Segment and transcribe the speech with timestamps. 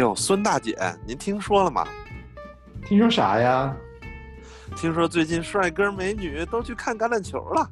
[0.00, 0.76] 呦，孙大姐，
[1.06, 1.86] 您听说了吗？
[2.86, 3.76] 听说啥呀？
[4.74, 7.70] 听说最近帅哥美女都去看橄榄球了。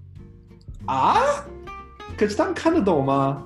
[0.86, 1.17] 啊？
[2.18, 3.43] 可是他们看得懂吗？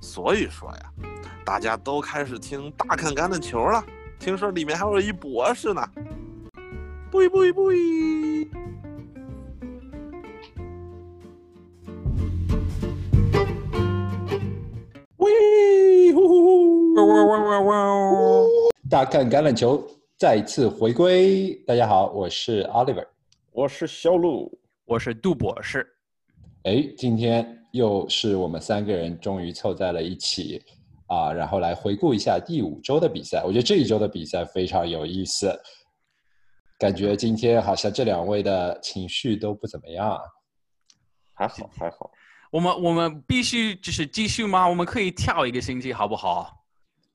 [0.00, 1.08] 所以说呀，
[1.44, 3.82] 大家都开始听大看橄榄球了。
[4.18, 5.82] 听说里面还有一博士呢。
[7.10, 8.15] 不一不一不一。
[18.88, 19.82] 大看橄榄球
[20.18, 21.54] 再次回归。
[21.66, 23.06] 大家好，我是 Oliver。
[23.52, 24.50] 我是小鹿，
[24.84, 25.86] 我是杜博士。
[26.64, 30.62] 哎，今天又是我们三个人终于凑在了一起
[31.06, 33.42] 啊，然后来回顾一下第五周的比赛。
[33.44, 35.58] 我觉得这一周的比赛非常有意思，
[36.78, 40.18] 感觉今天好像这两位的情绪都不怎么样。
[41.34, 42.10] 还好还好。
[42.52, 44.68] 我们我们必须就是继续吗？
[44.68, 46.55] 我们可以跳一个星期，好不好？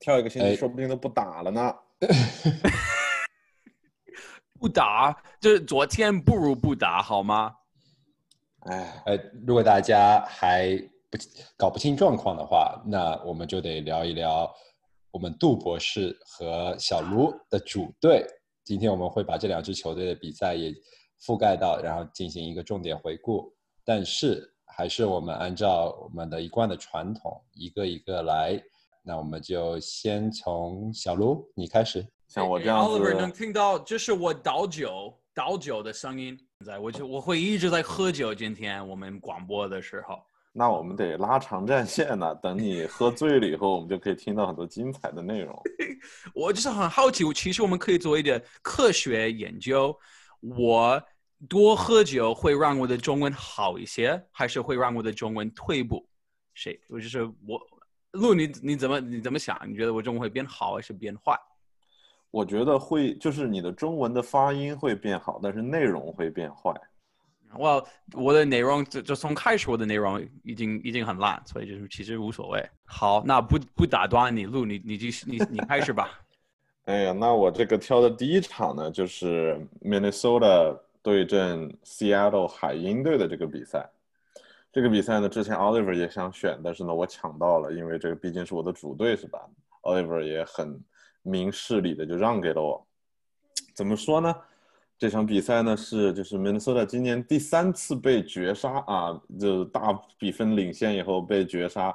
[0.02, 1.72] 跳一个星期，哎说不定都不打了呢。
[4.58, 7.54] 不打，就是昨天不如不打，好吗？
[8.62, 10.76] 哎，呃，如果大家还
[11.08, 11.16] 不
[11.56, 14.52] 搞不清状况的话，那我们就得聊一聊
[15.12, 18.26] 我们杜博士和小卢的主队。
[18.64, 20.74] 今天我们会把这两支球队的比赛也
[21.20, 23.54] 覆盖到，然后进行一个重点回顾。
[23.84, 28.60] 但是还是我们按照我们的一贯的传统，一个一个来。
[29.02, 32.06] 那我们就先从小卢你开始。
[32.28, 36.38] 像我这样 Oliver 能，听到，就是我倒酒倒酒的声音。
[36.64, 38.32] 在我就我会一直在喝酒。
[38.32, 40.22] 今天我们广播的时候，
[40.52, 42.32] 那我们得拉长战线呢。
[42.36, 45.60] 等你喝醉了以后，我们就可以听到很多精彩的内容。
[46.32, 49.94] 我就是很好奇，其实我们可以做一点科学研究。
[50.40, 51.02] 我
[51.48, 56.08] 多喝酒会让我的中文好一些，还是会让我的中文退步？
[56.54, 56.80] 谁？
[56.88, 57.60] 我就是我，
[58.12, 59.58] 陆，你你怎么你怎么想？
[59.66, 61.38] 你觉得我中文会变好还是变坏？
[62.30, 66.72] 我觉得会，就是你的中文的发音会变好，但是内容会变坏。
[67.54, 72.66] 我我的内容就就从开始我的内容已经已经很烂，所以就是其实无所谓。
[72.86, 76.18] 好，那不不打断你，录，你你继续，你你开始吧。
[76.86, 83.88] 哎呀，那我这个挑的第一场呢，就是 Minnesota 对阵 Seattle 海鹰队的这个比赛。
[84.72, 89.38] 这个比赛呢，之前 Oliver 也想选，但是呢，我抢到了，因为这个毕竟是我的主队，是吧
[89.82, 90.82] ？Oliver 也很
[91.20, 92.86] 明事理的就让给了我。
[93.74, 94.34] 怎么说呢？
[94.96, 101.94] 这场比赛呢是就是 Minnesota 今年第三次被绝杀啊，就大比分领先以后被绝杀，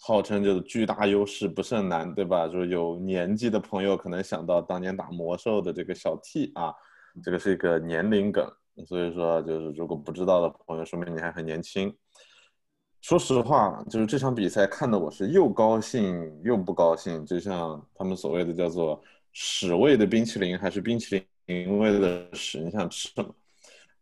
[0.00, 2.46] 号称就是巨大优势不胜难，对吧？
[2.46, 6.74] 就是有年纪的朋友可能想到当年打魔兽的这个小 T 啊，
[7.22, 8.46] 这个是一个年龄梗，
[8.86, 11.94] 所以说就是如果不知道的朋友，说明你还很年轻。
[13.02, 19.02] 说实话，就是这场比赛看的我是又高兴又不高兴，就像他们所谓的叫做
[19.32, 23.34] 屎味的冰淇淋还是冰淇淋味的屎，你想吃什么？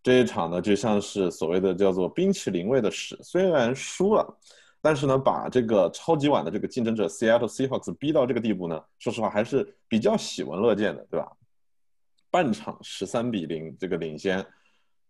[0.02, 4.38] 这一场呢，就像是所谓的叫做冰淇淋味的屎，虽然输了，
[4.82, 11.26] 但是呢，把这个超级碗的这个竞争者 Seattle Seahawks 逼到这个地步呢，说实话还是比较喜闻乐见的，对吧？
[12.30, 14.46] 半场十三比零这个领先。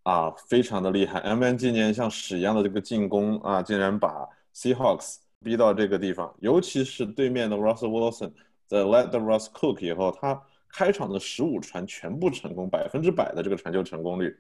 [0.03, 8.33] 啊，非常的厉害！M N 今年像屎一样的这个进攻啊，竟然把 Seahawks 逼到这个地方，尤其是对面的 Russell Wilson
[8.67, 10.41] 在 Let the Russ cook 以后，他
[10.73, 14.37] 开场的十五传全部成功，百分之百的这个传球成功率。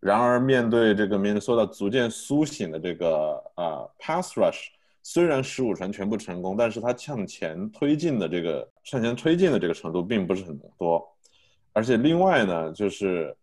[0.00, 4.66] 然而面对这个 Minnesota 逐渐苏醒的这个啊 Pass Rush，
[5.02, 11.06] 虽然十五传全部成功，但是他向前推进的这个向前推进的这个程度并不是很多，
[11.72, 13.34] 而且另外呢，就是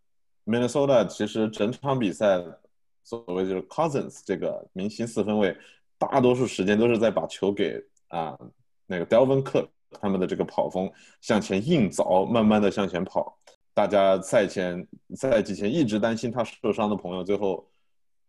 [0.45, 2.43] Minnesota 其实整场比赛
[3.03, 5.55] 所谓就是 Cousins 这个明星四分卫，
[5.97, 8.37] 大多数时间都是在把球给啊
[8.85, 9.67] 那个 Delvin Cook
[10.01, 13.37] 他们的这个跑锋向前硬凿，慢慢的向前跑。
[13.73, 17.67] 大家赛前赛季前一直担心他受伤的朋友，最后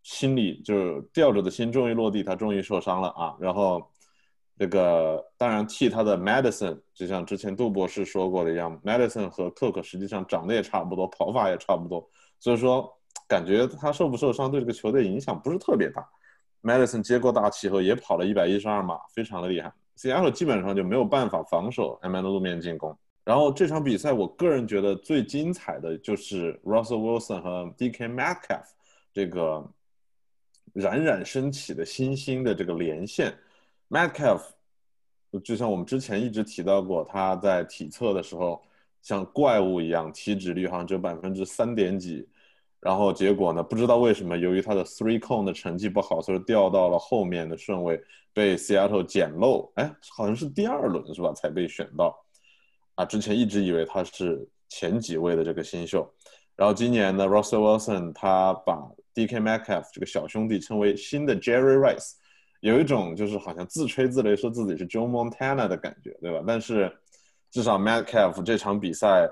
[0.03, 3.37] 心里就是吊着的心终于落地，他终于受伤了啊。
[3.39, 3.91] 然后
[4.57, 12.09] 这个当然替他的 Madison，就像之前杜博士说过的一样，Madison 和 Cook 实际上长得也差不多，跑法也差不多，
[12.39, 12.89] 所以说
[13.27, 16.07] 感觉他受不受伤对这个球队影响不是特别大。
[16.63, 19.73] Madison 接过大旗后也跑了一百一十二码，非常的厉害。
[19.99, 22.97] Seattle 基本上就没有办法防守 M N 的路面进攻。
[23.25, 28.65] 然后这场比赛，我个人觉得最精彩的就是 Russell Wilson 和 D K Metcalf
[29.13, 29.69] 这个
[30.73, 33.37] 冉冉升起的新兴的这个连线。
[33.95, 34.43] Metcalf
[35.45, 38.61] 就像我们之前一直提到过，他在体测的时候
[39.01, 42.29] 像怪物一样，体脂率好像只有百分之三点几。
[42.81, 43.63] 然后结果呢？
[43.63, 47.99] 不知道为什么，由于他的 three cone 的成绩不好，所以掉到了后面的顺位，
[48.35, 49.73] 被 Seattle 捡漏。
[49.77, 51.33] 哎，好像是第二轮是吧？
[51.33, 52.15] 才被选到。
[52.97, 56.07] 啊，之前一直以为他是前几位的这个新秀，
[56.57, 58.77] 然后今年呢，Russell Wilson 他把
[59.15, 62.17] DK Metcalf 这个小兄弟称为新的 Jerry Rice，
[62.65, 66.43] 有一种就是好像自吹自擂说自己是 Joe Montana 的感觉，对吧？
[66.47, 66.91] 但是
[67.51, 69.29] 至少 Metcalf 这场比赛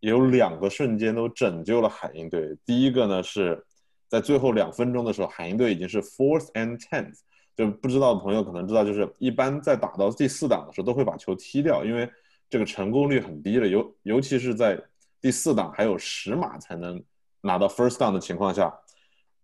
[0.00, 3.64] 有两个瞬间都拯救了海鹰队，第一个呢是
[4.06, 7.20] 在最后两分钟的时候，海鹰队已经是 fourth and tenth。
[7.56, 12.06] 就不知道的朋友可能知道，就是一般在打到第四档的时候都会把球踢掉，因为
[12.50, 14.78] 这个成功率很低了，尤尤其是在
[15.22, 17.02] 第四档还有十码才能
[17.40, 18.70] 拿到 first down 的情况下，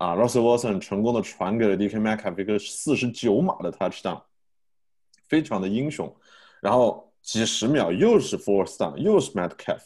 [0.00, 4.23] 啊，Russell Wilson 成功的传给了 DK Metcalf 一个四十九码的 touchdown，
[5.29, 6.11] 非常的英雄，
[6.62, 9.82] 然后几十秒又是 fourth down，又是 Metcalf，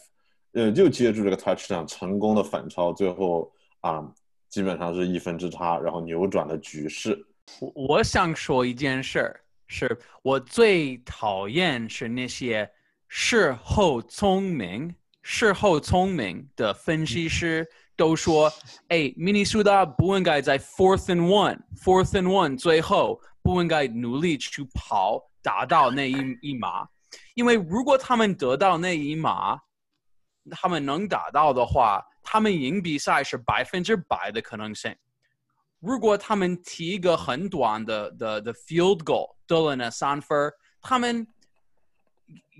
[0.53, 3.51] 呃，又接住这个 touchdown，成功的反超，最后
[3.81, 4.09] 啊，
[4.47, 7.21] 基本上是一分之差，然后扭转了局势。
[7.59, 12.71] 我我想说一件事儿，是我最讨厌是那些
[13.09, 18.51] 事后聪明、事后聪明的分析师都说
[18.89, 26.87] ：“哎，明尼苏达不应该在 fourth and one，fourth and one 最后不应该努力去跑达到那一一码，
[27.33, 29.59] 因为如果他们得到那一码，
[30.51, 34.95] 他们能达到的话，他们赢比赛是百分之百的可能性。”
[35.79, 40.51] 如果他们提一个很短的的的 field goal 得了那三分，
[40.81, 41.27] 他们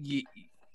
[0.04, 0.22] 也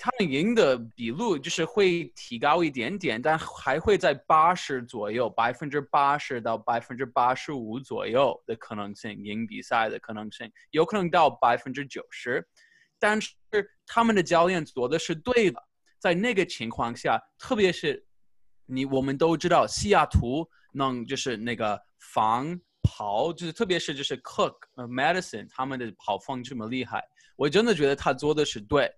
[0.01, 12.43] 他们赢的比率就是会提高一点点，但还会在八十左右，百分之八十到百分之八十五左右的可能性赢比赛的可能性，有可能到百分之九十。
[12.99, 13.35] 但是
[13.87, 15.63] 他们的教练做的是对的，
[15.99, 18.03] 在那个情况下，特别是
[18.65, 21.81] 你我们都知道西雅图能就是那个。
[22.15, 27.05] 防跑就是，特别是就是 Cook、和 Madison 他们的跑风这么厉害，
[27.37, 28.91] 我真的觉得他做的是对。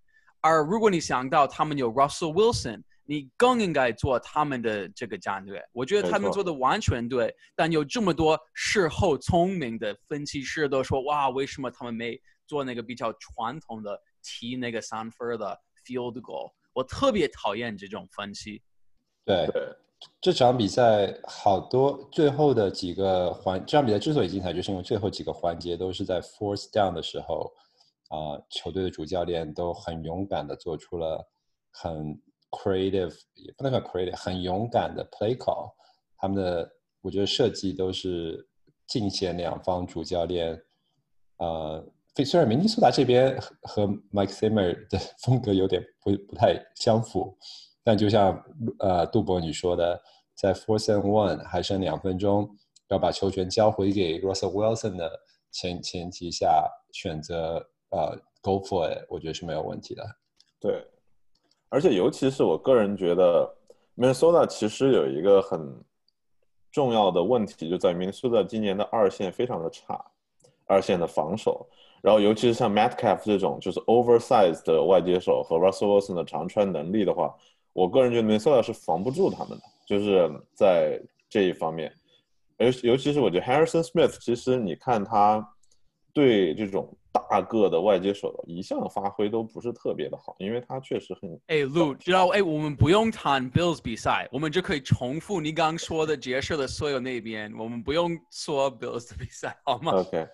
[0.43, 5.63] 而如果你想到他们有 Russell Wilson，你更应该做他们的这个战略。
[5.73, 7.35] 我觉得他们做的完全对。
[7.57, 16.53] 但有这么多事后聪明的分析师都说，哇，为什么他们没做那个比较传统的踢那个三分的 field goal？
[16.75, 18.61] 我特别讨厌这种分析。
[19.25, 19.49] 对。
[20.21, 27.49] 这场比赛好多最后的几个环，这场比赛之所以精彩，就是因为最后几个环节都是在 force down 的时候，
[28.13, 31.27] 啊，球队的主教练都很勇敢的做出了
[31.71, 32.21] 很
[32.51, 35.73] creative，也不能说 creative，很勇敢的 play call。
[36.19, 36.71] 他们的
[37.01, 38.47] 我觉得设计都是
[38.87, 40.63] 尽显两方主教练，
[41.39, 41.83] 呃，
[42.25, 47.35] 虽然明尼苏达这边和 Mike Zimmer 的 风格有点不不太相符。
[47.83, 48.45] 但就像
[48.79, 50.01] 呃杜博你说的，
[50.35, 52.49] 在 fourth and one 还剩两分钟，
[52.89, 55.11] 要把球权交回给 Russell Wilson 的
[55.51, 60.05] 前前提下，选择呃 go for it，我觉得是没有问题的。
[60.61, 60.85] 对，
[61.69, 63.49] 而且尤其是我个人觉得
[63.97, 65.81] ，Minnesota 其实有一个很
[66.71, 70.05] 重要的问题，就在 Minnesota 今年的二线非常的差，
[70.67, 71.67] 二线的防守，
[72.03, 77.35] 然后尤其是像 Metcalf 这种就是 oversize 的外接手和 Russell Wilson 的长传能力的话。
[77.75, 81.01] 我个人觉得 Minnesota 是防不住他们的，就是在
[81.31, 81.91] 这一方面，
[82.59, 85.43] 尤尤其是我觉得 Harrison Smith，其实你看他
[86.13, 91.41] 对这种大个的外接手的一向发挥都不是特别的好，因为他确实很……
[91.47, 100.27] 哎，Lu，知道哎，我们不用谈 Bills 比赛，我们就可以重复你刚刚说的角色的所有那边，我们不用说 Bills 的比赛，好吗？OK，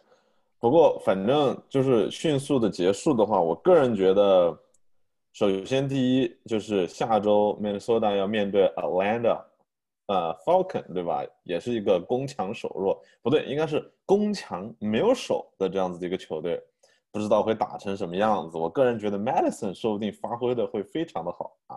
[0.61, 4.59] 不过反正就是迅速的结束的话，我个人觉得。
[5.35, 9.41] 首先，第一就是下周 Minnesota 要面对 Atlanta，
[10.09, 11.25] 呃，Falcon，对吧？
[11.45, 16.61] 也是一个攻强守弱，不对，应该是攻强没有守的这样子的一个球队，
[17.13, 18.59] 不知道会打成什么样子。
[18.59, 21.77] 我个人觉得 Madison 说不定发挥的会非常的好啊，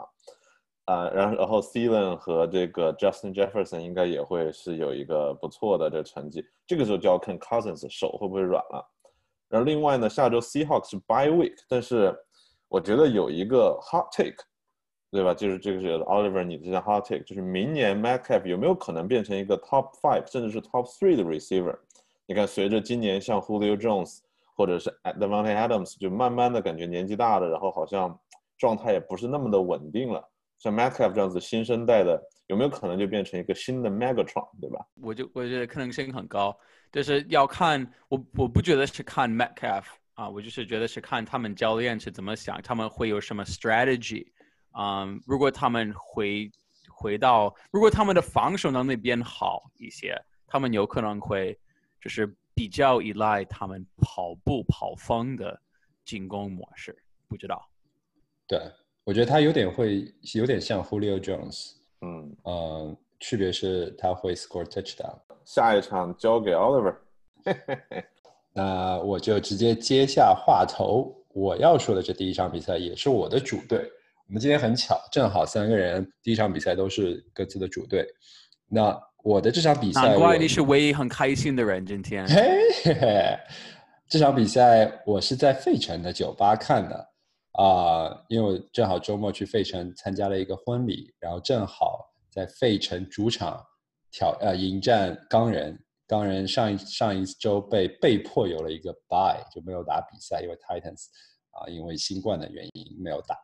[0.86, 6.46] 啊，然然后 s t e v e n 和这个 Justin Jefferson 应该也会是有一个不错的这成绩。
[6.66, 8.92] 这个时候就要看 Cousins 手会不会软了。
[9.50, 12.18] 然后另外呢，下周 Seahawks 是 By Week，但是。
[12.74, 14.46] 我觉得有一个 hot take，
[15.12, 15.34] 对吧？
[15.34, 21.78] 就是这个是 Oliver 你这项 hot take，就是明年 Metcalf 有没有可能变成一个 top five 甚至是 top three 的 receiver？
[22.26, 24.20] 你看，随着今年像 Julio Jones
[24.56, 28.18] 或者是 Devontae Adams 就慢慢的感觉年纪大了，然后好像
[28.58, 30.26] 状态也不是那么的稳定了。
[30.58, 34.86] 像 Metcalf 这样子新生代的，有没有可能就变成一个新的 Megatron，对吧？
[35.02, 36.58] 我就我觉得可能性很高，
[36.92, 39.84] 就是要看我我不觉得是看 Metcalf。
[40.14, 44.28] 啊，我就是觉得是看他们教练是怎么想，他们会有什么 strategy。
[44.78, 46.50] 嗯，如果他们回
[46.90, 50.16] 回到，如果他们的防守能力变好一些，
[50.48, 51.58] 他们有可能会
[52.00, 55.60] 就是比较依赖他们跑步跑风的
[56.06, 56.96] 进攻模式。
[57.28, 57.68] 不知道。
[58.48, 58.60] 对，
[59.04, 65.18] 我觉得他有点会有点像 Julio Jones，嗯，嗯，区别是他会 score touchdown。
[65.46, 66.96] 下一场交给 Oliver。
[68.54, 73.90] 那我就直接接下话头，我要说的这第一场比赛也是我的主队。
[74.32, 78.08] 我们今天很巧，正好三个人第一场比赛都是各自的主队。
[78.70, 82.26] 那我的这场比赛，难怪你是唯一很开心的人，今天。
[82.26, 83.38] 嘿
[84.08, 87.10] 这场比赛我是在费城的酒吧看的
[87.52, 93.62] 啊、因为我正好周末去费城参加了一个婚礼，然后正好在费城主场
[94.14, 95.78] 挑呃迎战钢人。
[96.08, 101.08] 钢人上一上一周被被迫有了一个 bye，就没有打比赛，因为 Titans
[101.52, 103.36] 啊、因为新冠的原因没有打。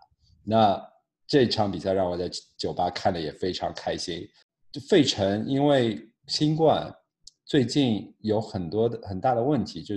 [0.50, 0.82] 那
[1.28, 4.26] 这场比赛让我在酒吧看的也非常开心。
[4.72, 6.90] 就费城因为新冠，
[7.46, 9.96] 最近有很多的很大的问题，就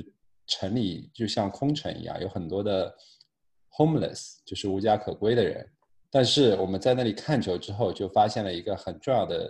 [0.49, 2.93] 城里就像空城一样，有很多的
[3.77, 5.65] homeless，就是无家可归的人。
[6.11, 9.49] 但是我们在那里看球之后，就发现了一个很重要的，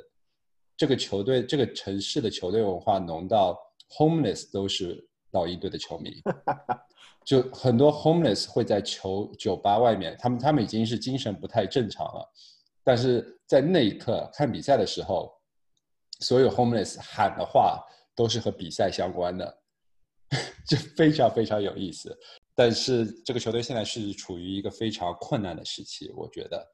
[0.77, 6.23] 这个球队这个城市的球队文化浓到 homeless 都是老鹰队的球迷。
[7.25, 12.33] 就很多 homeless 会在球酒吧外面，他们他们已经是精神不太正常了，
[12.83, 15.31] 但是在那一刻看比赛的时候，
[16.21, 17.79] 所有 homeless 喊的话
[18.15, 19.59] 都是和比赛相关的，
[20.67, 22.19] 就非常非常有意思。
[22.55, 26.67] 但是这个球队现在是处于一个非常困难的时期，我觉得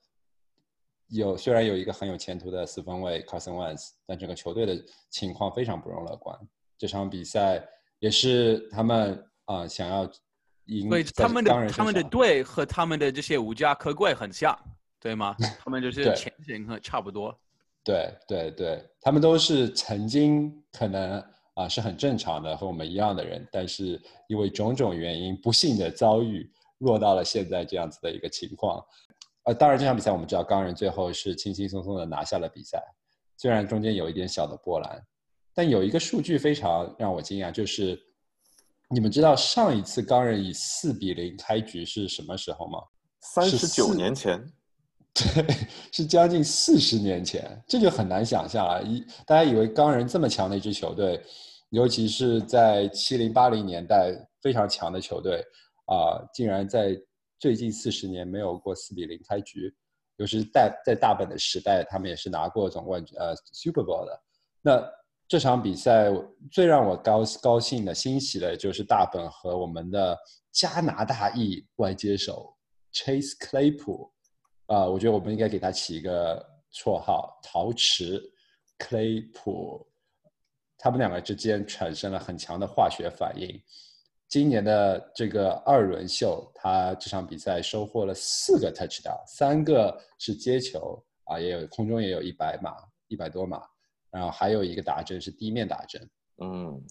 [1.08, 6.38] 有虽然有一个很有前途的四分卫 Carson Wentz，但整个球队的情况非常不容乐观。
[6.78, 10.10] 这场比赛也是他们啊、想要
[10.66, 14.58] 赢所以在他们的他们的队和他们的这些无家可归很像，
[15.00, 15.36] 对吗？
[15.60, 17.38] 他们就是前景和差不多。
[17.84, 21.22] 对对对，他们都是曾经可能
[21.54, 28.84] 啊、是很正常的和我们一样的人，但是因为种种原因不幸的遭遇，落到了现在这样子的一个情况。
[29.44, 32.82] 呃，当然这场比赛我们知道钢人最后是轻轻松松的拿下了比赛，
[33.38, 35.02] 虽然中间有一点小的波澜，
[35.56, 37.98] 但有一个数据非常让我惊讶，就是
[38.90, 42.78] 你们知道上一次钢人以四比零开局是什么时候吗？
[43.20, 44.38] 三是十九年前，
[45.14, 45.46] 对，
[45.90, 48.82] 是将近四十年前，这就很难想象啊！
[48.82, 51.18] 一大家以为钢人这么强的一支球队，
[51.70, 55.42] 尤其是在七零八零年代非常强的球队
[55.86, 56.94] 啊、竟然在
[57.38, 59.74] 最近四十年没有过四比零开局，
[60.18, 64.22] 尤其是在在大本的时代，他们也是拿过总冠军呃 Super Bowl 的。
[64.60, 64.84] 那
[65.28, 66.12] 这场比赛
[66.52, 70.16] 最让我高高兴的、欣喜的就是大本和我们的
[70.52, 72.56] 加拿大裔外接手
[72.92, 74.10] Chase Claypool。
[74.66, 78.22] 啊、我觉得我们应该给他起一个绰号“陶池
[78.78, 79.86] Claypool”。
[80.78, 83.60] 他们两个之间产生了很强的化学反应。
[84.28, 92.74] 今年的这个二轮秀，他这场比赛收获了四个 touchdown，三个是接球啊，也有空中也有一百码，
[93.06, 93.62] 一百多码，
[94.10, 96.10] 然后还有一个打针是地面打针。
[96.42, 96.82] 嗯，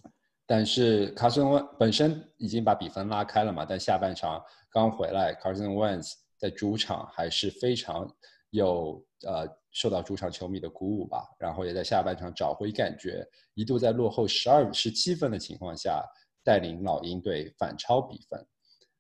[0.46, 8.08] 但是 Carson Wentz 本身已经把比分拉开了嘛，但下半场刚回来，Carson Wentz 在主场还是非常
[8.50, 16.04] 有呃受到主场球迷的鼓舞吧，然后也在下半场找回感觉，一度在落后十二十七分的情况下，
[16.44, 18.46] 带领老鹰队反超比分。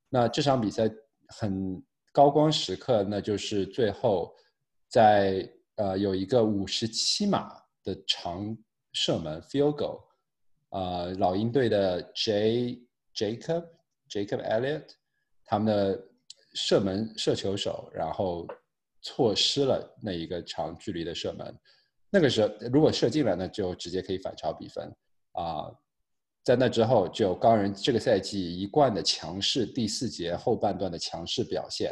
[0.10, 0.89] 那这场比赛
[1.27, 4.34] 很高光时刻，那就是最后
[4.88, 7.51] 在呃有一个五十七码
[7.86, 8.58] 的长
[8.92, 10.01] 射门 field goal。
[10.72, 12.82] 呃，老鹰队的 J
[13.15, 13.65] Jacob
[14.10, 14.89] Jacob Elliott，
[15.46, 16.04] 他们的
[16.54, 18.46] 射门射球手，然后
[19.01, 21.58] 错失了那一个长距离的射门。
[22.10, 24.94] 那个时候如果射进了，那就直接可以反超比分
[25.34, 25.72] 啊、
[26.44, 31.92] 在那之后，就高人这个赛季一贯的强势，第四节后半段的强势表现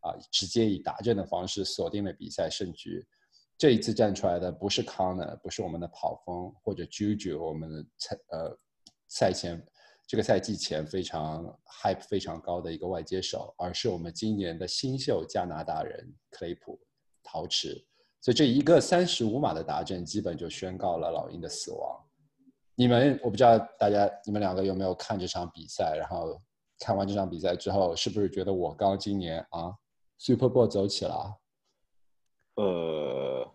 [0.00, 3.06] 啊、直接以打阵的方式锁定了比赛胜局。
[3.60, 8.58] 这一次站出来的不是康呢，不是我们的跑锋或者 Juju，我们的赛呃
[9.06, 9.62] 赛前
[10.06, 16.80] 这个赛季前非常 hype 非常高的一个外接手，而是我们今年的新秀加拿大人克雷普
[17.22, 17.74] 陶池。
[18.22, 22.00] 所以这一个三十五码的达阵，基本就宣告了老鹰的死亡。
[22.74, 26.40] 你们我不知道大家你们两个有没有看这场比赛，然后
[26.78, 29.70] 看完这场比赛之后，是不是觉得我刚今年啊
[30.16, 31.36] Super Bowl 走起了？
[32.60, 33.50] 呃，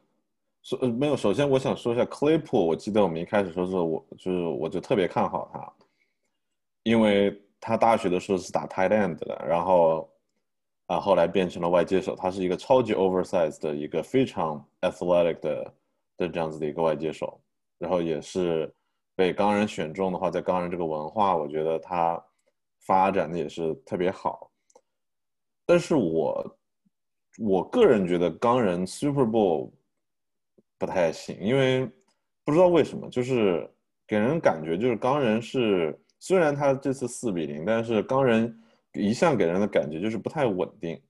[0.63, 5.73] 首呃没有，首先我想说一下 Claypool，我记得我们一开始说是我就是我就特别看好他，
[6.81, 10.09] 因为他大学的时候是打 tight end 的，然后
[10.87, 15.73] 啊后来变成了外接手，他是一个超级 oversize 的一个非常 athletic 的
[16.17, 17.39] 的这样子的一个外接手，
[17.77, 18.73] 然后也是
[19.15, 22.19] 被钢人选中的话，在钢人这个文化，我觉得他
[22.79, 24.49] 发展的也是特别好，
[25.63, 26.57] 但是我
[27.37, 29.71] 我个人觉得钢人 Super Bowl
[30.77, 31.85] 不太行，因为
[32.43, 33.69] 不知道为什么，就是
[34.07, 38.61] 给人感觉就是钢人是虽然他这次四比零，但是钢人
[38.93, 41.01] 一向给人的感觉就是不太稳定。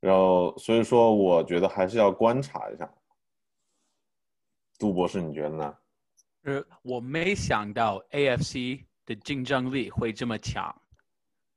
[0.00, 2.90] 然后所以说，我觉得还是要观察一下。
[4.78, 5.76] 杜博士，你觉得呢？
[6.42, 10.74] 呃，我没想到 AFC 的竞争力会这么强。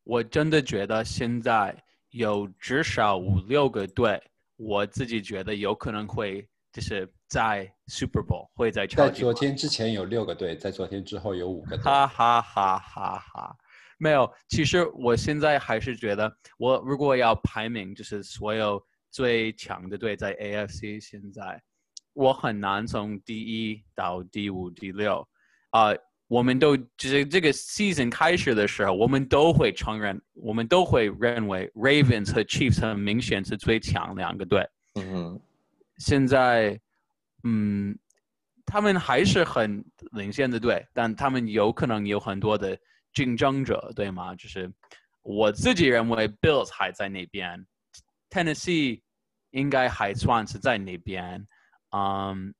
[0.03, 1.82] 我真的觉得现在
[2.13, 4.21] 有至少五六个队，
[4.55, 9.13] 我自己觉得有可能会就是在 Super Bowl 会在超级。
[9.15, 11.83] 在昨天之前有六个队，在昨天之后有五个队。
[11.83, 13.57] 哈哈哈哈哈！
[13.97, 18.79] 没有，其实我现在还是觉得，我如果要排名，就是所有
[19.09, 21.61] 最强的队在 AFC 现在。
[22.13, 25.27] 我很难从第一到第五、第六，
[25.71, 25.89] 啊，
[26.33, 34.67] 我们都就是这个 season 开始的时候，我们都会承认，我们都会认为 Ravens 和 Chiefs 很明显是最强两个队。
[34.95, 35.39] 嗯，
[35.99, 36.79] 现在，
[37.43, 37.95] 嗯，
[38.65, 42.75] 他们还是很领先的队，但他们有可能有很多的
[43.13, 44.33] 竞争者，对吗？
[44.33, 44.73] 就是
[45.21, 47.63] 我自己认为 Bills 还在那边
[48.31, 49.01] ，Tennessee
[49.51, 51.45] 应该还算是在那边。
[51.95, 52.51] 嗯，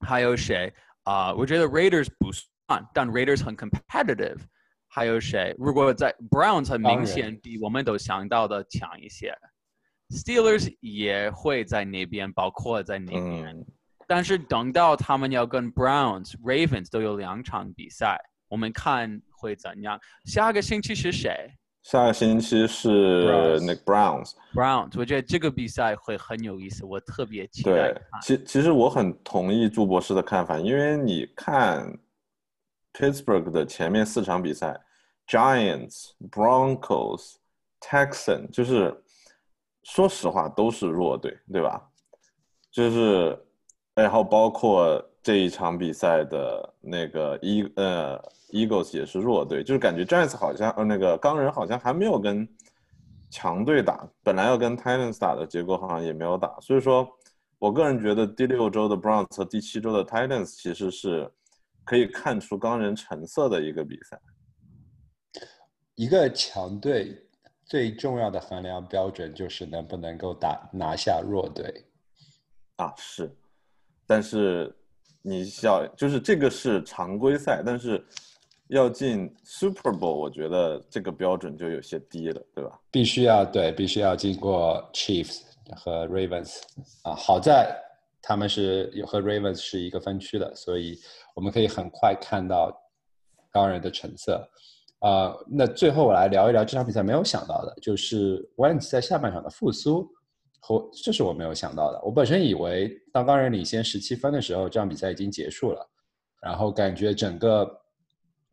[0.00, 1.32] 还有谁啊？
[1.32, 2.44] 我觉得 Raiders 不算，
[2.92, 4.38] 但 Raiders 很 competitive。
[4.86, 5.52] 还有谁？
[5.58, 9.36] 如果在 Browns 很明显比我们都想到的强一些
[10.10, 13.66] ，Steelers 也会在那边，包括在那边。
[14.06, 18.16] 但是等到他们要跟 Browns、Ravens 都有两场比赛，
[18.46, 20.00] 我们看会怎样。
[20.26, 21.50] 下个星期是谁？
[21.82, 24.34] 下个星期是那个 Browns。
[24.54, 27.72] Browns，我觉得这个比赛会很有意思，我特别期待。
[27.72, 31.84] 对，其其实我很同意朱博士的看法，因为你看
[32.94, 34.80] Pittsburgh 的前面四场比赛
[35.26, 37.34] ，Giants、Broncos、
[37.80, 39.04] Texan，就是
[39.82, 41.90] 说实话都是弱队，对吧？
[42.70, 43.38] 就是，
[43.94, 48.18] 然后包括这一场比赛的那个一呃。
[48.50, 52.48] Eagles 也是弱队，就是感觉 Giants 好像呃那个钢人好像还没有跟
[53.28, 56.56] 强队打，本来要跟 Titans 打的，结果好像也没有打。
[56.60, 57.04] 所以说
[57.58, 61.28] 我个人觉得第六周的 Browns 和第七周的 Titans 其实是
[61.84, 64.20] 可以看出钢人成色的一个比赛。
[65.94, 67.16] 一个强队
[67.64, 71.84] 最重要的衡量标准就是能不能够打拿下弱队
[72.76, 73.30] 啊，是，
[74.06, 74.74] 但是
[75.22, 78.04] 你想就是这个是常规赛，但是。
[78.68, 82.80] 要进 Super Bowl，我觉得这个标准就有些低了，对吧？
[82.90, 85.42] 必须要对，必须要经过 Chiefs
[85.76, 86.62] 和 Ravens
[87.02, 87.14] 啊。
[87.14, 87.78] 好在
[88.26, 90.98] 他们是有和 Ravens 是一个分区的，所以
[91.34, 92.72] 我们可以很快看到
[93.52, 94.48] 钢人的成色。
[95.00, 100.08] 啊，那最后我来聊一聊这场比赛没有想到的，就是 Wentz 在下半场的复苏，
[100.60, 102.00] 和这是我没有想到的。
[102.02, 105.86] 我本身以为当钢人领先十七分的时候，这场比赛已经结束了，
[106.40, 107.80] 然后感觉整个。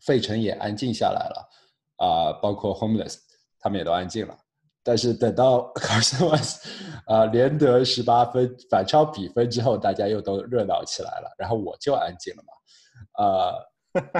[0.03, 1.49] 费城也安静下来了，
[1.97, 3.19] 啊，包括 Homeless，
[3.59, 4.35] 他们也都安静了。
[4.83, 6.57] 但是等到 Carson Wentz
[7.05, 11.33] 啊连得十八分反超比分之后，大家又都热闹起来了。
[11.37, 13.53] 然后我就安静了嘛，啊，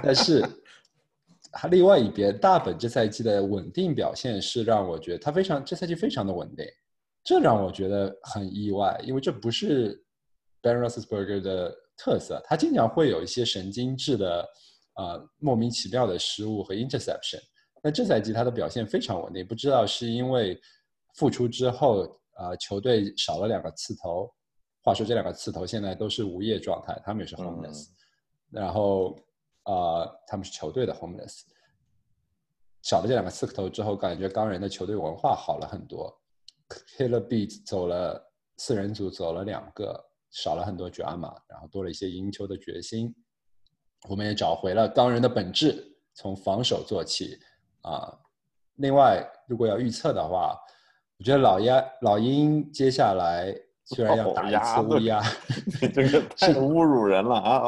[0.03, 0.43] 但是
[1.51, 6.65] 他另外一边大本这赛季的稳定表现是让我觉得他非常这赛季非常的稳定，
[7.23, 10.01] 这让我觉得很意外，因为这不是
[10.61, 14.47] Ben Roethlisberger 的特色，他经常会有一些神经质的。
[14.95, 17.39] 呃，莫名其妙的失误和 interception。
[17.81, 20.59] 那这赛季他的表现非常稳定，不知道是因为
[21.15, 24.31] 复出之后呃，球队少了两个刺头。
[24.83, 27.89] 话说这两个刺头现在都是无业状态，他们也是 homeless。
[28.49, 29.15] 然后
[29.63, 31.41] 啊，他们是球队的 homeless。
[32.81, 36.19] 少了这两个刺头之后，感觉钢人的球队文化好了很多。
[36.97, 43.13] Killer Beat 走了四人组，走了两个，少了很多 drama，然后多了一些赢球的决心。
[44.09, 47.37] 我们也找回了钢人的本质，从防守做起
[47.81, 48.17] 啊。
[48.75, 50.57] 另外，如果要预测的话，
[51.19, 55.21] 我觉得老鸭老鹰接下来 虽然要打一次乌鸦，
[55.93, 57.61] 这个 太侮辱人了啊！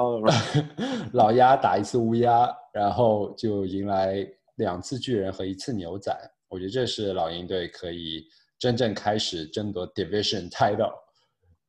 [1.13, 6.15] 老鸭打一次乌鸦，然后就迎来两次巨人和一次牛仔，
[6.47, 8.25] 我觉得这是老鹰队可以
[8.57, 10.93] 真正开始争夺 division title。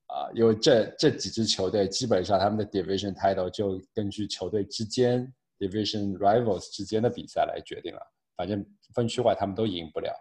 [0.06, 5.26] 啊，因为这这几支球队基本上他们的 division title 就根据球队之间
[5.58, 8.00] division rivals 之间的比赛来决定了。
[8.36, 10.12] 反正分区外他们都赢不了。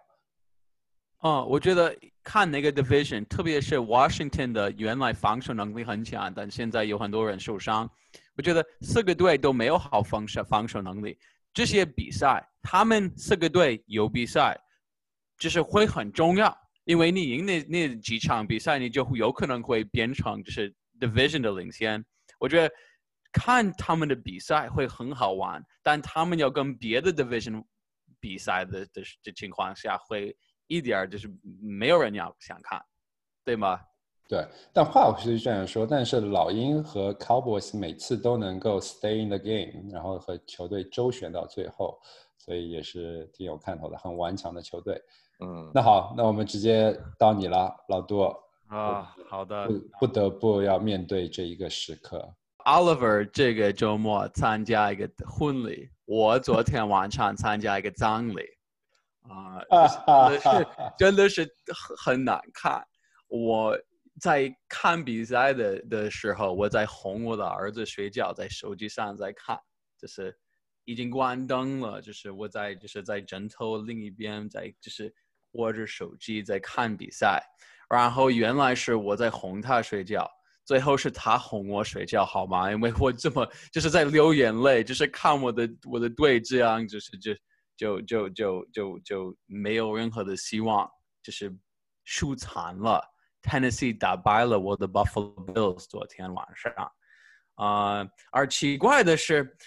[1.19, 7.89] 哦，我觉得看那个 division，特别是 Washington 的原来防守能力很强，但现在有很多人受伤。
[8.35, 11.17] 我觉得四个队都没有好防守防守能力。
[11.53, 14.59] 这些比赛，他们四个队有比赛，
[15.37, 16.53] 就是会很重要。
[16.83, 22.03] 因为你赢那那几场比赛，你就有可能会变成就是 division 的领先。
[22.37, 22.69] 我觉得
[23.31, 27.63] 看他们的比赛会很好玩，但他们要跟别的 division
[28.23, 30.33] 比赛的的的情况下，会
[30.67, 31.29] 一点儿就是
[31.61, 32.81] 没有人要想看，
[33.43, 33.81] 对吗？
[34.29, 41.99] 对，但话我是这样说，但是老鹰和 Cowboys 每次都能够 stay in the game，然后和球队周旋到最后，
[42.37, 44.99] 所以也是挺有看头的，很顽强的球队。
[45.41, 48.21] 嗯，那好，那我们直接到你了，老杜。
[48.67, 49.67] 啊，好的。
[49.67, 52.33] 不不得不要面对这一个时刻。
[52.65, 58.43] Oliver 这个周末参加一个婚礼，我昨天晚上参加一个葬礼，
[59.21, 62.85] 啊、真的是 真的是很很难看。
[63.27, 63.77] 我
[64.19, 69.57] 在看比赛的的时候，我在哄我的儿子睡觉，在手机上在看，
[69.97, 70.37] 就是
[70.83, 75.13] 已经关灯了，就是我在就是在枕头另一边在就是
[75.53, 77.41] 握着手机在看比赛，
[77.89, 80.29] 然后原来是我在哄他睡觉。
[80.65, 82.71] 最后是他哄我睡觉，好吗？
[82.71, 87.35] 因为我这么就是在流眼泪，就是看我的我的队这样，就是就
[87.75, 90.89] 就就就就就没有任何的希望，
[91.21, 91.53] 就是
[92.05, 93.01] 输惨了。
[93.41, 96.91] Tennessee 打败了我的 Buffalo Bills，昨天晚上，
[97.55, 99.57] 啊、而奇怪的是，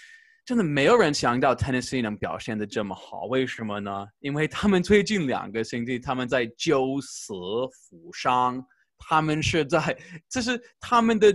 [0.43, 4.07] 真的没有人想到 Tennessee 能表现的这么好，为什么呢？
[4.19, 7.33] 因为他们最近两个星期他们在救死
[7.71, 8.65] 扶伤。
[8.99, 9.97] 他们是在，
[10.29, 11.33] 就是他们的，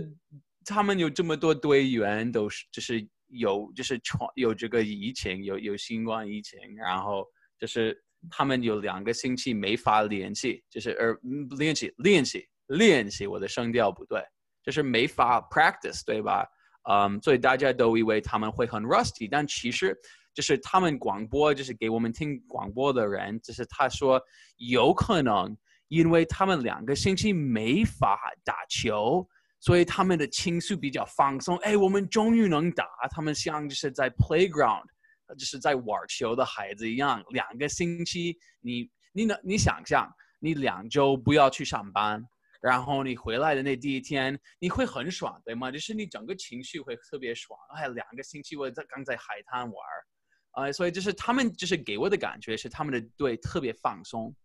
[0.65, 7.25] 他们有这么多队员都是，就是有，就是传有这个疫情，有有新冠疫情，然后
[7.57, 7.97] 就是
[8.29, 11.17] 他们有两个星期没法联系，就是呃
[11.57, 14.21] 练习练习练习，我的声调不对，
[14.61, 16.45] 就是没法 practice，对吧？
[16.89, 19.97] 嗯，所以大家都以为他们会很 rusty，但其实
[20.33, 24.21] 就是他们广播，就是给我们听广播的人，就是他说
[24.57, 25.57] 有可能。
[25.89, 29.27] 因为他们两个星期没法打球，
[29.59, 31.55] 所以他们的情绪比较放松。
[31.57, 32.85] 哎，我们终于能打！
[33.11, 34.85] 他们像就是在 playground，
[35.37, 37.23] 就是在玩球的孩子一样。
[37.29, 42.25] 两个星期，你你能你想象，你两周不要去上班，
[42.61, 45.69] 然后你回来的那第一天，你会很爽，对吗？
[45.69, 47.59] 就是你整个情绪会特别爽。
[47.75, 49.75] 哎，两个星期我在刚在海滩玩，
[50.53, 54.35] 呃，所以就是他们就是给我的感觉是他们的队特别放松。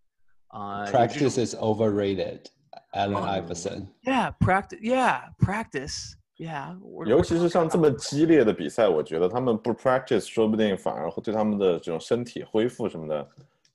[0.50, 2.50] Uh, practice is overrated.
[2.94, 3.88] Allen Iverson.
[4.02, 4.78] Yeah, practice.
[4.80, 6.14] Yeah, practice.
[6.38, 6.78] Yeah.
[7.06, 13.28] 尤其是像这么激烈的比赛，我觉得他们不 practice，说不定反而会对他们的这种身体恢复什么的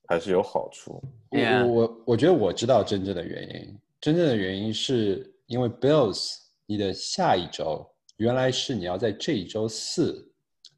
[0.08, 1.00] 还是有好处。
[1.30, 10.32] 我我我我觉得我知道真正的原因，真正的原因是因为 Bills，你的下一周原来是你要在这一周四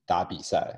[0.05, 0.77] 打比赛。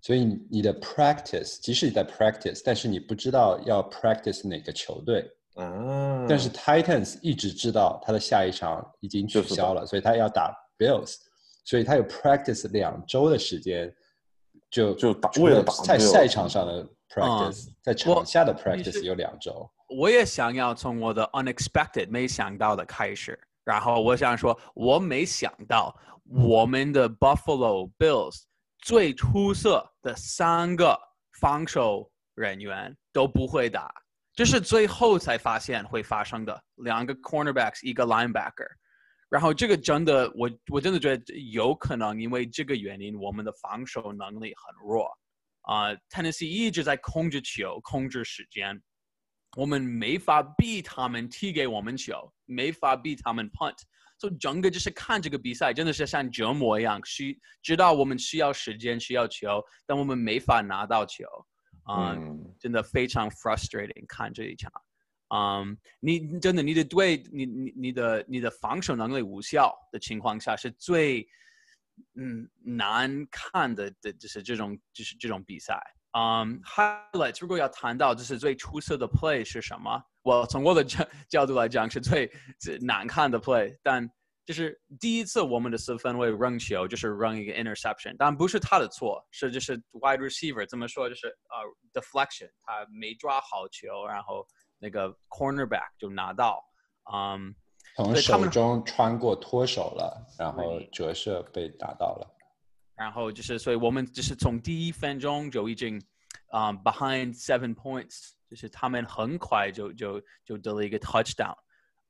[0.00, 6.24] 所以你的 practice，即使你在 practice，但是你不知道要 practice 哪个球队啊。
[6.28, 11.16] 但是 Titans 一直知道他的下一场已经取消了，所以他要打 Bills，
[11.64, 13.92] 所以他有 practice 两周的时间，
[14.70, 19.68] 就就打为了打在赛场上的 practice，、嗯、在场下的 practice 有两周。
[19.88, 25.92] 我也想要从我的 unexpected 没想到的开始，然后我想说，我没想到
[26.24, 28.42] 我们的 Buffalo Bills。
[28.80, 30.98] 最出色的三个
[31.40, 33.92] 防守人员都不会打，
[34.34, 36.62] 这是最后才发现会发生的。
[36.76, 38.68] 两个 cornerbacks，一个 linebacker，
[39.28, 45.08] 然后这个真的，我我真的觉得有可能因为这个原因，我们的防守能力很弱。
[45.62, 48.80] 啊、Tennessee 一直在控制球，控制时间，
[49.54, 53.76] 我们没法逼他们踢给我们球，没法逼他们 punt。
[54.18, 61.24] 所以整个就是看这个比赛，真的是像折磨一样，需知道我们需要时间，需要球，但我们没法拿到球，
[61.84, 64.72] 啊、uh, 嗯，真的非常 frustrating 看这一场，
[65.32, 71.24] 嗯、um,，你真的你的队，你你你的你的防守能力无效的情况下，是最
[72.16, 75.80] 嗯难看的的，就是这种就是这种比赛，
[76.18, 80.02] 嗯、um,，highlights 如果要谈到就是最出色的 play 是什么？
[80.28, 82.30] 我从我的角角度来讲是最
[82.82, 84.06] 难看的 play，但
[84.44, 94.46] 就是第一次我们的四分卫扔球就是扔一个 interception，但不是他的错，是就是 wide receiver 怎么说就是呃、uh, deflection，他没抓好球，然后
[94.78, 96.62] 那个 cornerback 就拿到，
[97.10, 97.52] 嗯、um,，
[97.96, 102.30] 从手中穿过脱手了，然后折射被打到了，
[102.94, 105.96] 然后就是所以我们就是从第一分钟就已经，
[106.52, 108.32] 嗯、um, behind seven points。
[108.48, 111.54] 就是他们很快就就就得了一个 touchdown，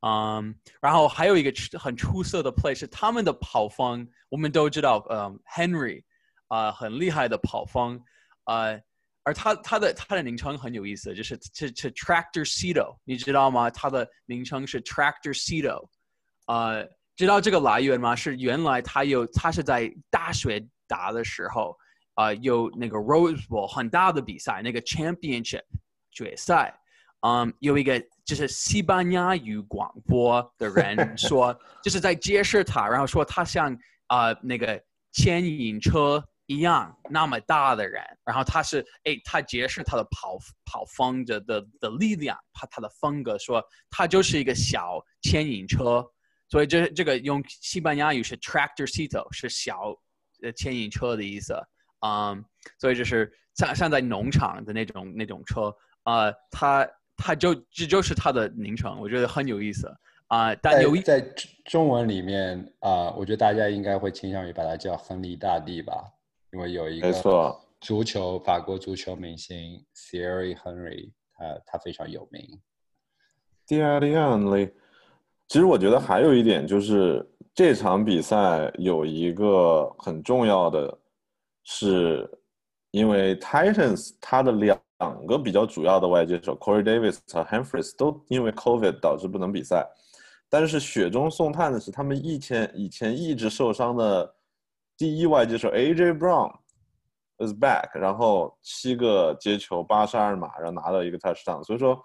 [0.01, 6.05] 嗯、然后还有一个很出色的 play 是他们的跑方，我们都知道，嗯、，Henry，
[6.47, 8.01] 啊、很厉害的跑方，
[8.45, 8.81] 呃，
[9.25, 13.69] 而他他的他的名称很有意思，就是是是 Tractor Cito，你知道吗？
[13.69, 15.89] 他的名称是 Tractor Cito，
[16.47, 18.15] 呃，知道这个来源吗？
[18.15, 21.77] 是原来他有他是在大学打的时候，
[22.15, 25.65] 啊，有那个 Rose Bowl 很大的比赛，那个 Championship
[26.25, 26.75] 决赛，
[27.21, 33.73] 嗯，有一个就是西班牙语广播的人 说，就是在揭示他，然后说他像
[34.09, 46.05] 啊、呃、那个牵引车一样那么大的人，然后他是哎，他揭示他的跑跑风的的的力量，他他的风格说他就是一个小牵引车，
[46.49, 49.95] 所以这这个用西班牙语是 tractorcito 是小
[50.43, 51.55] 呃牵引车的意思，
[52.07, 52.45] 嗯，
[52.79, 55.75] 所以就是像像在农场的那种那种车，
[56.09, 59.87] 呃，他他就这就是他的名称，我觉得很有意思
[60.29, 66.05] 啊、但在有一在中中文里面啊、我觉得大家应该会倾向于把它叫亨利大帝吧，
[66.53, 72.59] 因为有一个没错，足球法国足球明星 Thierry Henry，他他非常有名。
[73.67, 74.73] Thierry Henry。
[75.47, 80.99] 其实我觉得还有一点就是这场比赛有一个很重要的，
[81.65, 82.31] 是
[82.93, 89.87] 因为 Titans 他的两两个比较主要的外接手 Corey Davis 和 Humphries 都因为 COVID 导致不能比赛，
[90.49, 94.35] 但是雪中送炭的是他们以前以前一直受伤的
[94.97, 96.53] 第一外接手 AJ Brown
[97.39, 101.99] is back，然后七个接球八十二码，然后拿到一个 touchdown，所以说。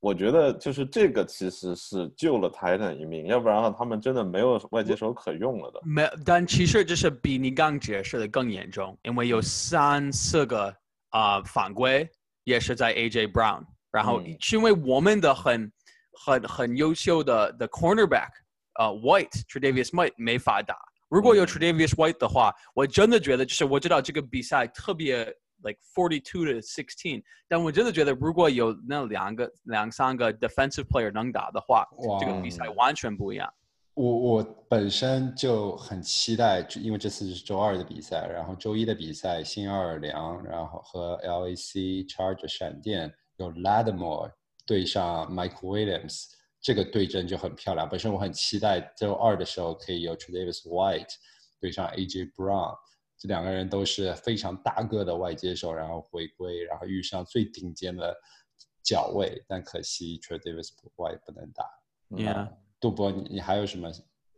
[0.00, 5.80] 我觉得就是这个其实是救了 Titan 一命，要不然的话他们真的没有外接手可用了的。
[5.84, 10.72] 没，但其实这是比你刚解释的更严重，因为有三四个
[11.10, 12.08] 啊、犯规
[12.44, 15.72] 也是在 AJ Brown，然后因为我们的很
[16.24, 18.30] 很很优秀的的 cornerback
[18.78, 20.76] 呃 White Tredavious White 没法打，
[21.08, 25.24] 如果有嗯 Tredavious White 的话，我真的觉得就是我知道这个比赛特别
[25.62, 31.84] like forty two to sixteen，但我真的觉得如果有那两个两三个 defensive player 能打的话，
[32.20, 33.52] 这个比赛完全不一样。
[33.98, 44.30] 我我本身就很期待，因为这次是周二的比赛，然后周一的比赛新奥尔良，然后和 LAC Charge 闪电有 Lattimore
[44.64, 46.26] 对上 Mike Williams，
[46.60, 47.88] 这个对阵就很漂亮。
[47.88, 51.14] 本身我很期待周二的时候可以有 Travis White
[51.58, 52.76] 对上 AJ Brown，
[53.18, 58.16] 这两个人都是非常大个的外接手，然后回归，然后遇上最顶尖的
[58.84, 61.64] 脚位，但可惜 Travis White 不能打。
[62.10, 62.50] Yeah.
[62.80, 63.90] 杜博，你你还有什么？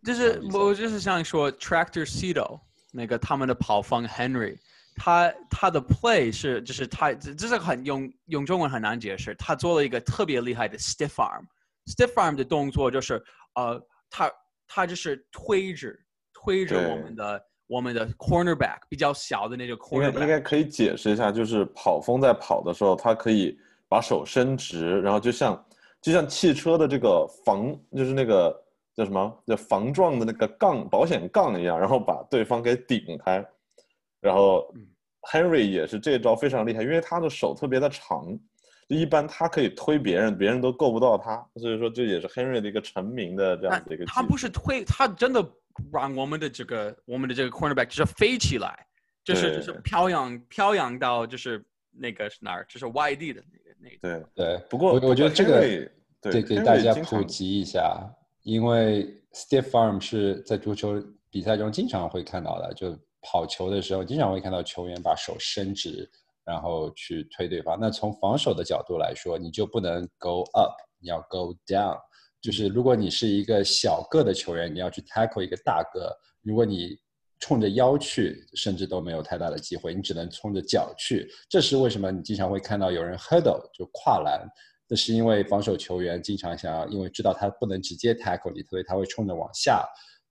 [0.05, 2.61] 就是我就是想说，Tractor Cito
[2.93, 4.57] 那个他们的跑锋 Henry，
[4.97, 11.45] 他他的 play 是就是他这这是很用用中文很难解释，他做了一个特别厉害的 stiff arm。
[11.87, 13.23] stiff arm 的动作就是
[13.57, 14.31] 呃，他
[14.67, 15.93] 他就是推着
[16.33, 25.63] 推着我们的我们的 cornerback 比较小的那个应该应 cornerback，该可以解释一下，就是跑风在跑的时候，他可以把手伸直，然后就像
[26.01, 28.51] 就像汽车的这个防，就是那个
[28.95, 33.45] 叫什么，叫防撞的那个杠保险杠一样，然后把对方给顶开。
[34.21, 34.73] 然后
[35.31, 38.27] Henry 也是这招非常厉害，因为他的手特别的长，
[38.89, 44.23] 就一般他可以推别人，别人都够不到他，所以说这也是 Henry 的一个成名的这样子一个他。
[44.23, 45.47] 不是推，他真的
[45.93, 48.87] 让我们的这个我们的这个 cornerback 就是飞起来，
[49.25, 54.21] 就是就是飘扬飘扬到就是那个是哪儿，就是外地的那个那个。
[54.35, 55.61] 对，对，不过我我觉得这个
[56.21, 58.09] 对得给大家普及一下，
[58.43, 66.11] 因为 stiff arm 是在足球比赛中经常会看到的，就跑球的时候经常会看到球员把手伸直，
[66.45, 67.79] 然后去推对方。
[67.81, 71.99] 那从防守的角度来说，你就不能 go up，你要 go down。
[72.41, 76.11] 就是如果你是一个小个的球员，你要去 tackle 一个大个，
[76.43, 76.99] 如果你
[77.41, 81.29] 冲着腰去，甚至都没有太大的机会，你只能冲着脚去。
[81.49, 84.47] 这是为什么你经常会看到有人 hurdle 就跨栏，
[84.87, 89.85] 这是因为防守球员经常想要，因为知道他不能直接 tackle 你，所以他会冲着往下。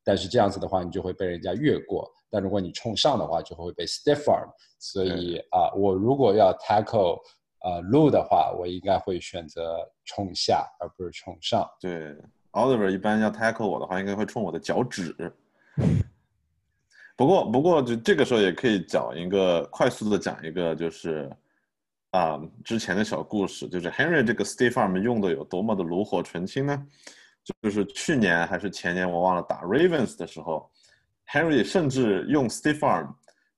[0.04, 2.10] 但是这样子的话，你就会被人家越过。
[2.32, 4.48] 但如果你冲上的话，就会被 stiff arm。
[4.80, 7.20] 所以啊、我如果要 tackle
[7.64, 11.68] 呃路的话，我应该会选择冲下而不是冲上。
[11.82, 12.16] 对
[12.52, 15.16] ，Oliver 一般要 tackle 我的话，应该会冲我的脚趾。
[17.20, 21.30] 不过，不过就这个时候也可以讲一个快速的讲一个，就是
[22.12, 26.88] 啊、之前的小故事，就是 Henry 这个 Steve Arm 用的有多么的炉火纯青呢？
[27.44, 30.72] 就是去年还是前年我忘了打 Ravens 的时候
[31.28, 33.14] ，Henry 甚至用 Steve Arm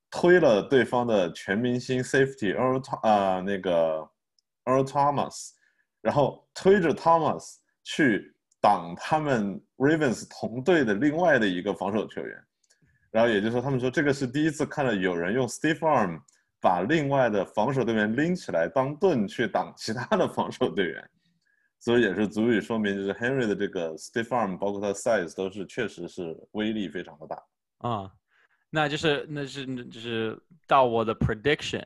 [0.09, 3.99] 推了对方的全明星 Safety Earl 啊、那个
[4.65, 5.51] Earl Thomas，
[6.01, 12.43] 然后推着 Thomas 去挡他们 Ravens 同队的另外的一个防守球员，
[13.11, 16.19] 然后也就是说，他们说这个是第一次看到有人用 stiff arm
[16.61, 21.09] 把另外的防守队员拎起来当盾去挡其他的防守队员，
[21.79, 27.43] 所以也是足以说明，就是 Henry 的这个 stiff arm，包括他 size 都是确实是威力非常的大。
[27.79, 28.11] 啊，
[28.69, 31.85] 那就是那是就是到我的 prediction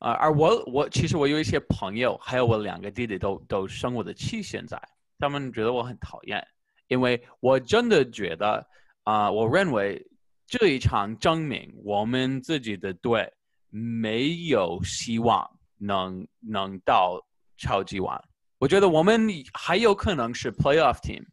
[0.00, 4.78] 啊，而我我其实我有一些朋友，还有我两个弟弟都都生我的气，现在
[5.18, 6.46] 他们觉得我很讨厌，
[6.88, 8.66] 因为我真的觉得
[9.04, 10.04] 啊、我认为
[10.46, 13.32] 这一场证明我们自己的队
[13.68, 17.20] 没有希望能能到
[17.56, 18.22] 超级碗。
[18.58, 21.24] 我觉得我们还有可能是 playoff team，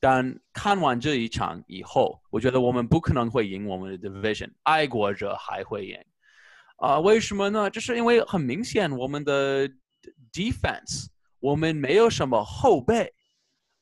[0.00, 5.98] 但看完这一场以后，我觉得我们不可能会赢我们的 division，爱国者还会赢。
[6.76, 7.70] 啊、为什么呢？
[7.70, 9.68] 就是因为很明显我们的
[10.32, 11.06] defense，
[11.40, 13.12] 我们没有什么后备，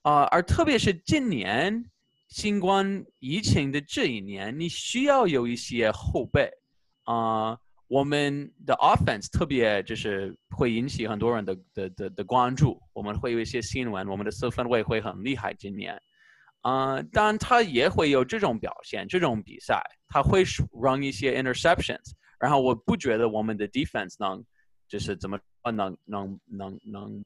[0.03, 1.85] 啊、而特别是今年
[2.31, 6.49] 新冠疫情的这一年，你需要有一些后备，
[7.03, 16.01] 啊、我们的 offense 特别就是会引起很多人的的的的关注，我们会有一些新闻，我们的四分卫会很厉害今年，
[16.61, 20.45] 啊、但他也会有这种表现，这种比赛他会
[20.81, 24.45] run 一些 interceptions，然后我不觉得我们的 defense 能
[24.89, 27.25] 就是怎么呃能能能能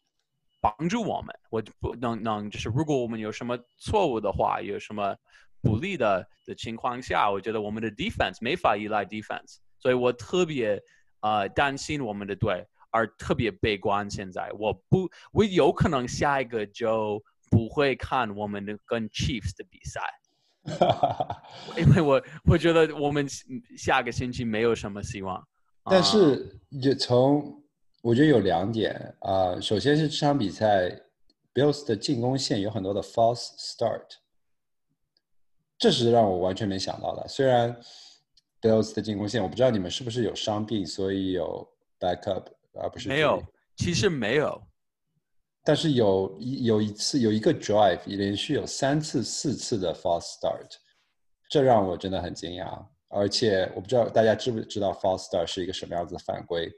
[0.64, 5.14] 帮助我们，我不能能就是如果我们有什么错误的话，有什么
[5.60, 10.80] 不利的的情况下，我觉得我们的 defense 没法依赖 defense，所以我特别
[11.20, 14.08] 呃担心我们的队，而特别悲观。
[14.10, 20.00] 现在我不，我有可能下一个就不会看我们的跟 Chiefs 的比赛，
[21.76, 23.26] 因为我我觉得我们
[23.76, 25.46] 下个星期没有什么希望。
[25.84, 27.62] 但啊是也从
[28.04, 30.90] 我觉得有两点啊、首先是这场比赛
[31.54, 34.04] Bills 的进攻线有很多的 false start，
[35.78, 37.26] 这是让我完全没想到的。
[37.26, 37.74] 虽然
[38.60, 41.66] Bills 的进攻线，我不知道你们是不是有伤病，所以有
[41.98, 43.42] backup 而不是没有，
[43.76, 44.62] 其实没有。
[45.64, 50.76] 但是有一有一次有一个 drive 连续有三次四次的 false start，
[51.48, 52.86] 这让我真的很惊讶。
[53.08, 56.70] 而且我不知道大家知不知道 false start 是一个什么样子的犯规，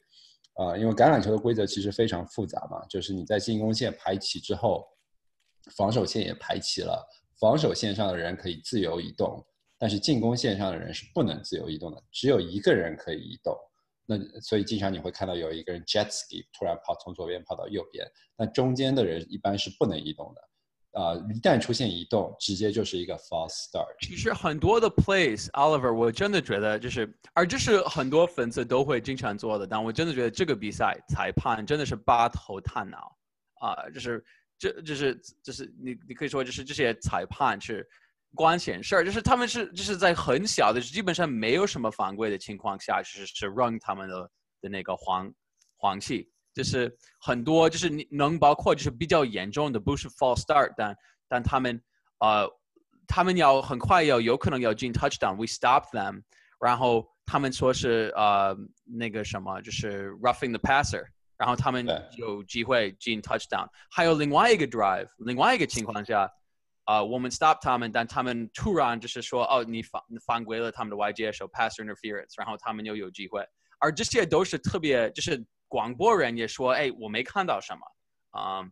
[0.59, 4.87] 呃，因为橄榄球的规则其实非常复杂嘛，就是你在进攻线排齐之后，
[5.77, 7.07] 防守线也排齐了，
[7.39, 9.45] 防守线上的人可以自由移动，
[9.79, 13.55] 但是进攻线上的人是不能自由移动的，只有一个人可以移动。
[14.07, 20.41] 那所以经常你会看到有一个人 jet ski 突然跑从左边跑到右边，那中间的人一般是不能移动的。
[20.97, 23.87] 啊、一旦出现移动，直接就是一个 false start。
[24.01, 33.15] 其实很多的 plays，Oliver，我真的觉得就是，而这是很多粉丝都会经常做的，但我真的觉得这个比赛裁判真的是八头探脑
[33.59, 34.25] 啊、就是
[34.59, 37.87] 这就是就是你你可以说就是这些裁判是
[38.35, 44.31] 光显事儿，就是他们是就是在很小的基本上没有什么犯规的情况下，就是是让他们的
[44.63, 45.31] 的那个黄
[45.77, 46.31] 黄气。
[46.57, 46.91] 就是
[47.21, 50.97] 很多，就是你能包括就是比较严重的，不是 false start，但
[51.29, 51.79] 但他们
[52.21, 52.51] 呃，
[53.07, 56.23] 他们要很快要有可能要进 touchdown，we stop them，
[56.59, 61.05] 然后他们说是呃那个什么，就是 roughing the passer，
[61.37, 62.03] 然后他们对。
[62.17, 63.69] 有机会进 touchdown。
[63.91, 66.27] 还有另外一个 drive，另外一个情况下，
[66.87, 73.47] 呃，我们 stop 他们，但他们突然就是说，哦，你犯你犯规了他们的外接手 pass interference，然后他们又有机会，
[73.79, 78.63] 而这些都是特别就是广播人也说，哎，我没看到什么，啊、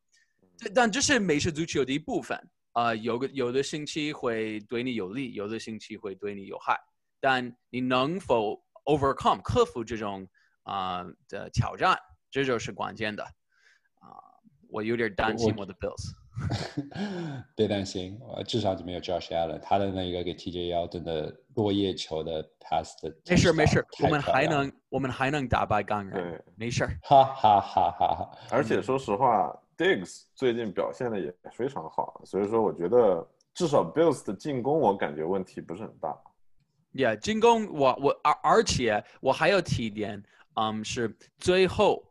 [0.57, 2.39] 这但这是美式足球的一部分，
[2.73, 6.79] 呃，有个有的星期会对你有利，有的星期会对你有害，
[7.21, 10.29] 但你能否 overcome 克服这种
[10.63, 11.99] 啊、的挑战，
[12.31, 14.15] 这就是关键的，啊、
[14.69, 16.24] 我有点担心我我的 Bills。
[17.55, 26.99] 别担心，呃，至少你们有 Josh Allen，他的那个给 TJ 幺真的落叶球的 pass 的，没事没事，我们还能我们还能打败钢人对，没事儿。
[27.03, 28.31] 哈哈哈哈哈。
[28.51, 36.17] 而且说实话，Diggs 最近表现的也非常好，所以说我觉得至少 Bills 的进攻我感觉问题不是很大。
[36.93, 40.23] Yeah，进攻我我而而且我还要提一点，
[40.55, 42.05] 嗯，是最后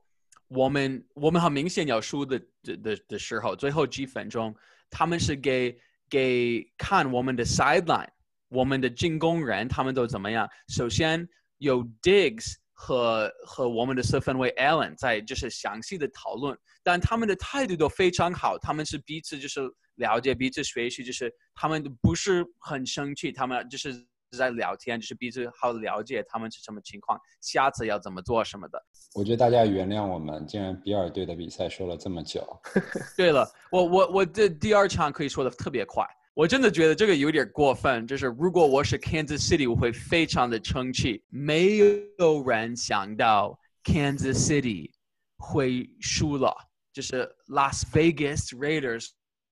[0.55, 4.55] 我们我们很明显要输的的的的时候，最后几分钟，
[4.89, 5.75] 他们是给
[6.09, 8.09] 给看我们的 sideline，
[8.49, 10.47] 我们的进攻人他们都怎么样？
[10.67, 11.27] 首先
[11.57, 19.61] 有 Digs 和和我们的四分卫 Allen 在就是详细的讨论，但他们的态度都非常好，他们是彼此就是
[19.95, 24.05] 了解彼此学习，就是他们不是很生气，他们就是
[24.37, 28.83] 在聊天，就是彼此好了解他们是什么情况，下次要怎么做什么的。
[29.13, 32.45] 我觉得大家原谅我们，竟然比尔队的比赛说了这么久。
[33.15, 36.03] 对了，我我我这第二场可以说的特别快，
[36.33, 38.07] 我真的觉得这个有点过分。
[38.07, 41.23] 就是如果我是 Kansas City，我会非常的生气。
[41.29, 41.77] 没
[42.17, 44.91] 有人想到 Kansas City
[45.37, 46.55] 会输了，
[46.91, 49.09] 就是 Las Vegas Raiders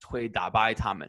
[0.08, 1.08] 会打败他们。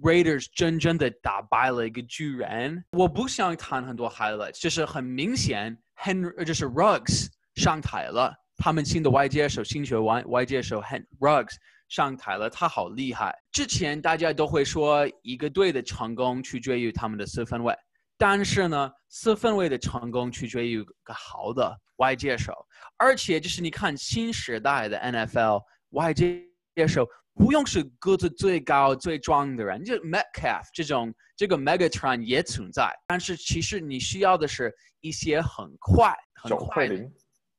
[0.00, 2.84] Raiders 真正的打败了一个巨人。
[2.92, 7.26] 我不想看很多 highlights，就是很明显，Henry 就是 Rugs
[7.56, 11.54] 上台了，他们新的外接手，新学外外接手 Hen Ruggs
[11.88, 13.36] 上台了，他好厉害。
[13.52, 17.76] 之前大家都会说一个队的成功取决于他们的四分卫，
[18.16, 22.54] 但是呢，四分卫的成功取决于一个好的外接手，
[22.96, 26.42] 而且就是你看新时代的 NFL 外接
[26.88, 27.06] 手。
[27.34, 36.94] 不用是个子最高最壮的人，就 Metcalf 这种这个 Megatron 也存在，但是其实你需要的是一些很快很快的，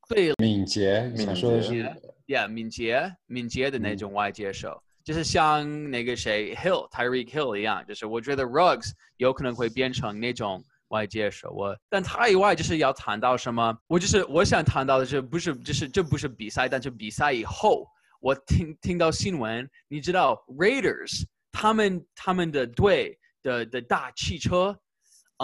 [0.08, 1.96] 对，敏捷，敏捷
[2.28, 17.84] ，Yeah，敏捷敏捷的那种外接手，就是像那个谁 Hill Tyreek Hill 一样，就是我觉得 Ruggs 有可能会变成那种外接手，我但他以外就是要谈到什么，我就是我想谈到的是不是就是这不是比赛，但是比赛以后。
[18.24, 24.74] 我听 听到新闻，你知道 Raiders 他们他们的队的的大汽车，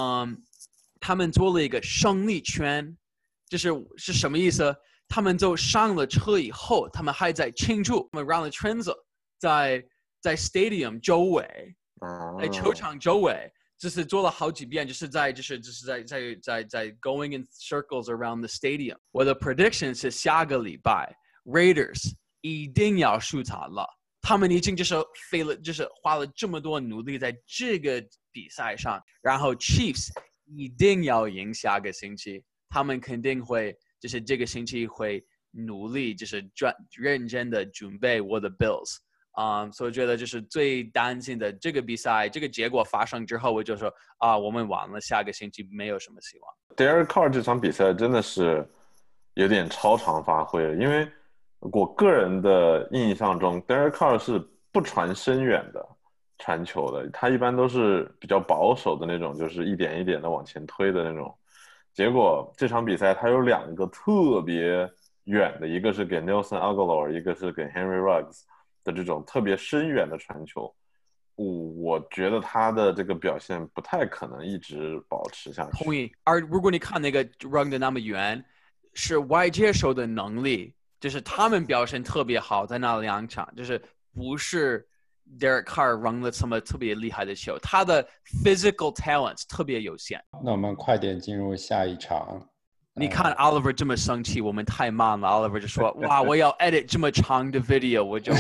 [0.01, 0.35] 嗯，
[0.99, 2.97] 他们做了一个胜利圈，
[3.51, 3.69] 就是
[3.99, 4.75] 是什么意思？
[5.07, 8.97] 他们就上了车以后，他们还在庆祝，他们绕了圈子，
[9.39, 9.85] 在
[10.23, 11.47] 在 stadium 周围，
[12.41, 18.97] 在球场周围，就是做了好几遍，就是在就是就是在在在在 going in circles around the stadium。
[19.11, 21.15] 我的 prediction 是下个礼拜
[21.45, 22.15] Raiders。
[22.43, 23.87] 一定要输惨了，
[24.23, 24.95] 他们已经就是
[25.31, 30.09] 费了，就是花了这么多努力在这个比赛上，然后 Chiefs
[30.47, 38.97] 一定要赢下个星期，他们肯定会就是这个星期会努力，就是专认真的准备我的 Bills
[39.33, 46.55] 啊，所以觉得就是最担心的这个比赛，这个结果发生之后，我就说啊，我们完了，下个星期没有什么希望。
[46.77, 48.67] Derek Carr 这场比赛真的是
[49.35, 51.07] 有点超常发挥了，因为。
[51.61, 54.43] 我个人的印象中，Derek Carr 是
[54.73, 55.87] 不传深远的
[56.39, 61.33] 传球的，他一般都是比较保守的那种，就是一点一点的往前推的那种。
[61.93, 64.91] 结果这场比赛他有两个特别
[65.25, 68.43] 远的，一个是给 Nelson Aguilar，一个是给 Henry Ruggs
[68.83, 70.75] 的这种特别深远的传球。
[71.35, 75.85] 我我觉得他的这个表现不太可能一直保持下去。
[75.85, 76.11] 同意。
[76.25, 78.43] 而如果你看那个 run 的那么远，
[78.95, 80.73] 是外接手的能力。
[81.01, 83.81] 就是他们表现特别好，在那两场，就是
[84.15, 84.87] 不是
[85.39, 88.07] Derek Carr run 了什么特别厉害的球，他的
[88.45, 90.23] physical talents 特别有限。
[90.45, 92.47] 那我们快点进入下一场。
[92.93, 95.27] 你看 Oliver 这么生气，我们太慢了。
[95.27, 98.35] Oliver 就说：“哇，我要 edit 这么长的 video，我就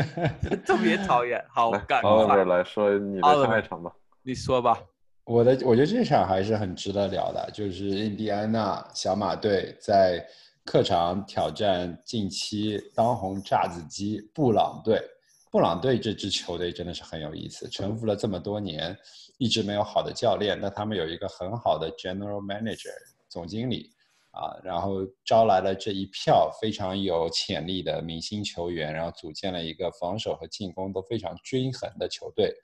[0.64, 3.92] 特别讨厌。”好，Oliver 来说你的下一场吧。
[4.22, 4.78] 你说吧。
[5.24, 10.24] 我的，我觉得这场还是很值得聊的，就是印第安纳小马队在。
[10.68, 15.02] 客场挑战近期当红炸子鸡布朗队。
[15.50, 18.94] 布朗队这支球队真的是很有意思，沉浮了这么多年，
[19.38, 20.60] 一直没有好的教练。
[20.60, 22.92] 但他们有一个很好的 general manager
[23.30, 23.90] 总经理
[24.32, 32.54] 啊，然后招来了这一票非常有潜力的明星球员，然后组建了一个防守和进攻都非常均衡的球队，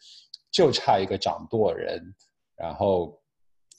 [0.52, 2.02] 就差一个掌舵人。
[2.54, 3.18] 然后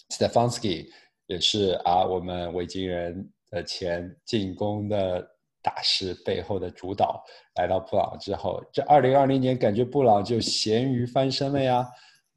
[0.10, 0.88] Stefanski
[1.28, 3.32] 也是啊，我们维京人。
[3.50, 5.26] 的前进攻的
[5.62, 7.24] 大师背后的主导
[7.56, 11.88] 来到布朗之后，这二零二零年感觉布朗就咸鱼翻身了呀。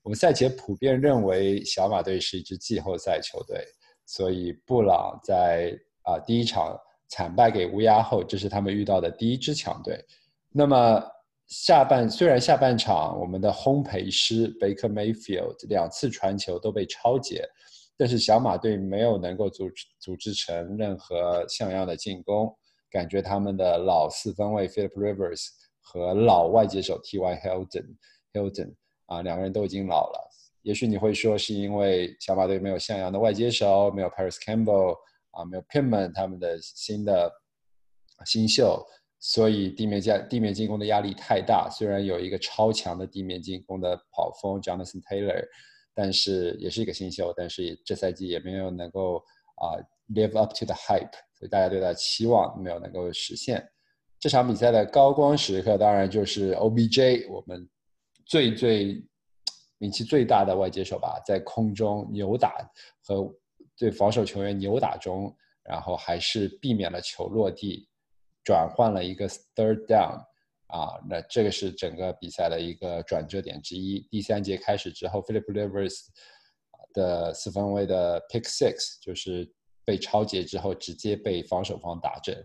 [0.03, 3.63] 我们赛前普遍认为小马队是一支季后赛球队，
[4.07, 6.79] 所以布朗在啊第一场
[7.09, 10.03] 惨败给乌鸦后，这是他们遇到的第一支强队。
[10.51, 11.03] 那么
[11.47, 17.47] 下半虽然下半场我们的烘焙师 Baker Mayfield 两次传球都被超截。
[17.99, 22.57] 但是小马队没有能够组织组织成任何像样的进攻，
[22.89, 25.49] 感觉他们的老四分卫 Philip Rivers
[25.81, 27.35] 和老外接手 T.Y.
[27.39, 27.97] Hilton
[28.33, 28.75] Hilton
[29.07, 30.31] 啊，两个人都已经老了。
[30.63, 34.95] 也许你会说是因为小马队没有像样的外接手，没有 Paris Campbell
[35.33, 37.33] 啊，没有 Pittman 他们的新的
[38.27, 38.81] 新秀，
[39.19, 41.69] 所以地面加地面进攻的压力太大。
[41.69, 45.45] 虽然有一个超强的地面进攻的跑锋 Jonathan Taylor。
[46.01, 49.17] 但是也是一个新秀，但是这赛季也没有能够
[49.57, 49.75] 啊
[50.15, 53.69] live up to the hype，所以大家对他的期望没有能够实现。
[54.21, 57.69] 这场比赛的高光时刻当然就是 OBJ，我们
[58.25, 59.05] 最最
[59.79, 62.65] 名气最大的外接手吧，在空中扭打
[63.03, 63.29] 和
[63.77, 67.89] 对防守球员扭打中，然后还是避免了球落地，
[68.45, 70.25] 转换了一个 third down，
[70.69, 74.07] 啊，那这个是整个比赛的一个转折点之一。
[74.11, 75.99] 第三节开始之后，Philip Rivers
[76.93, 79.51] 的四分卫的 Pick Six 就是
[79.83, 82.37] 被超截之后直接被防守方打正，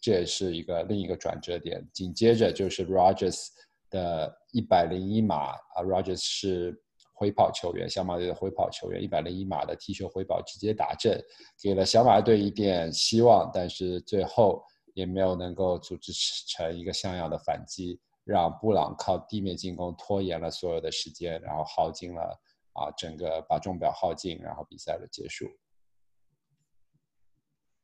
[0.00, 1.86] 这也是一个另一个转折点。
[1.92, 3.48] 紧接着就是 Rogers
[3.90, 11.14] 的一百零一码啊，Rogers 是回跑球员，小马队的回跑球员，一百零一码的踢球回跑直接打正，
[11.62, 14.62] 给了小马队一点希望，但是最后。
[14.96, 16.10] 也没有能够组织
[16.48, 22.40] 成一个像样的反击，让布朗靠地面进攻拖延了所有的时间，然后耗尽了
[22.72, 25.46] 啊整个把钟表耗尽，然后比赛的结束。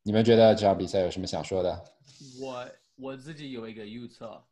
[0.02, 1.84] 你们觉得这场比赛有什么想说的？
[2.40, 4.42] 我我自己有一个预测，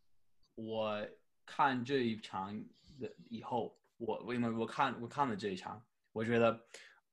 [0.54, 1.02] 我
[1.46, 2.54] 看这一场
[3.00, 5.82] 的以后，我因为我看我看了这一场，
[6.12, 6.60] 我觉得，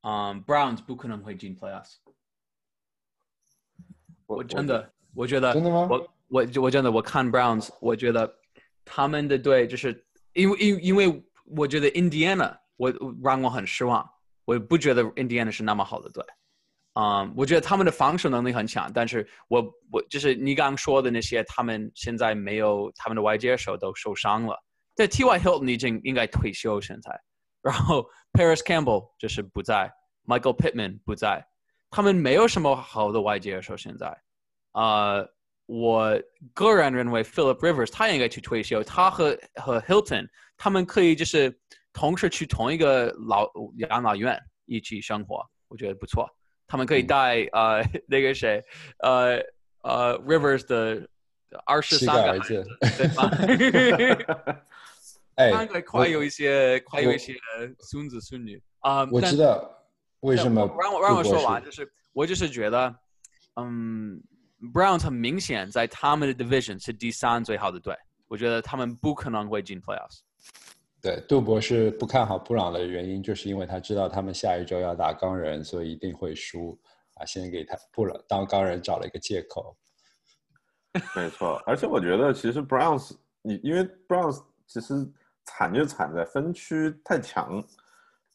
[0.01, 1.99] 嗯，Browns 不可能会进 Playoffs。
[4.25, 4.93] 我真的。
[5.17, 5.87] 我觉得真的吗？
[5.89, 8.31] 我我我真的我看 Browns，我觉得
[8.85, 11.23] 他们的队就是因为因因为
[11.57, 12.93] 我觉得 Indiana 我
[13.23, 14.07] 让我很失望，
[14.45, 16.23] 我不觉得 Indiana 是那么好的队。
[16.93, 19.61] 啊、um,，我觉得他们的防守能力很强，但是我
[19.91, 24.55] 我就是你刚刚说的那些，他们现在没有他们的外接手都受伤了。
[24.95, 25.39] 在 T.Y.
[25.39, 27.11] Hilton 已经应该退休现在，
[27.61, 28.03] 然后
[28.33, 29.93] Paris Campbell 就是不在
[30.25, 31.45] ，Michael Pittman 不在，
[31.91, 34.15] 他们没有什么好的外接手现在。
[34.77, 35.27] 呃，
[35.65, 36.21] 我
[36.53, 41.59] 个人认为 Philip Rivers 他应该去退休，他和和 Hilton 他们可以就是
[41.91, 46.29] 同时去同一个老养老院一起生活，我觉得不错。
[46.67, 48.63] 他们可以带呃 那个谁
[48.99, 49.39] 呃
[49.81, 51.09] 呃 Rivers 的
[51.65, 52.63] 二十三个孩子，
[52.99, 53.31] 对吧？
[55.41, 57.33] 哎，快有一些快有一些
[57.79, 59.07] 孙子孙女啊。
[59.11, 59.73] 我知道
[60.19, 62.95] 为什么让我让我说完，就是我就是觉得，
[63.55, 64.21] 嗯。
[64.73, 67.95] Browns 很明显在他们的 division 是第三最好的队，
[68.27, 70.21] 我觉得他们不可能会进 playoffs。
[70.99, 76.77] 对，杜博士不看好布朗的原因，就是因为他知道他们下一周要打钢人，所以一定会输
[77.13, 77.23] 啊！
[77.23, 79.77] 先给他布朗当钢人找了一个借口。
[81.15, 85.07] 没错，而且我觉得其实 Browns，你因为 Browns 其实
[85.45, 87.63] 惨就惨在分区太强，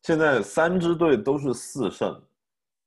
[0.02, 2.22] 现在三支队都是四胜。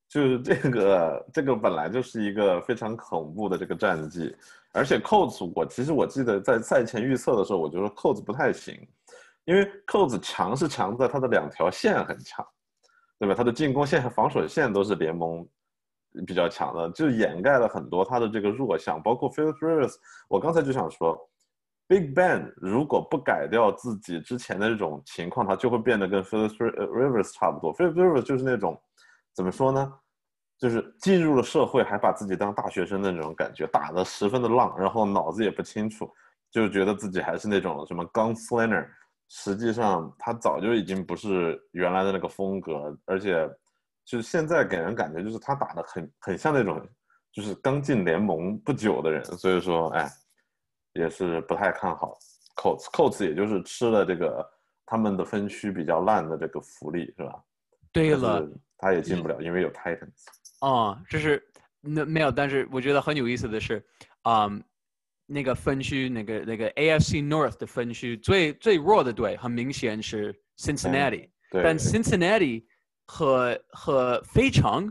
[0.08, 4.34] 就是这个，这个本来就是一个非常恐怖的这个战绩，
[4.72, 8.72] 而且 Colts 我其实我记得在赛前预测的时候，我就说 Colts 不太行，
[9.46, 12.46] 因为 Colts 强是强在它的两条线很强，
[13.18, 13.34] 对吧？
[13.34, 15.44] 它的进攻线和防守线都是联盟
[16.24, 19.96] 比较强的，就掩盖了很多它的这个弱项，包括 Phil Rivers。
[20.28, 21.18] 我刚才就想说
[21.88, 27.74] ，Big Ben 如果不改掉自己之前的这种情况，他就会变得跟 Phil Rivers 差不多。
[27.74, 28.80] Phil Rivers 就是那种。
[29.36, 29.92] 怎么说呢？
[30.58, 36.10] 就是进入了社会还把自己当大学生的那种感觉，打得十分的浪，然后脑子也不清楚，
[36.50, 38.88] 就觉得自己还是那种什么 gunslinger。
[39.28, 43.46] 实际上他早就已经不是原来的那个风格，而且
[44.06, 46.80] 就是现在给人感觉就是他打的很很像那种
[47.30, 50.08] 就是刚进联盟不久的人，所以说哎，
[50.94, 52.16] 也是不太看好
[52.54, 52.84] Coats。
[52.92, 54.48] Coats 也就是吃了这个
[54.86, 57.42] 他们的分区比较烂的这个福利，是吧？
[57.92, 58.48] 对了。
[58.78, 60.24] 他也进不了，因为有 Titans。
[60.60, 61.42] 哦，这是
[61.80, 63.84] 那没有，但是我觉得很有意思的是，
[64.24, 64.62] 嗯，
[65.26, 71.28] 那个分区，那个那个 AFC North 的分区最最弱的队，很明显是 Cincinnati。
[71.50, 71.62] 对。
[71.62, 72.64] 但 Cincinnati
[73.06, 74.90] 和和非常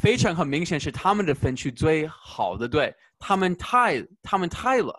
[0.00, 4.94] 非常很明显是他们的分区最好的队，他们 tie，他们 tie 了，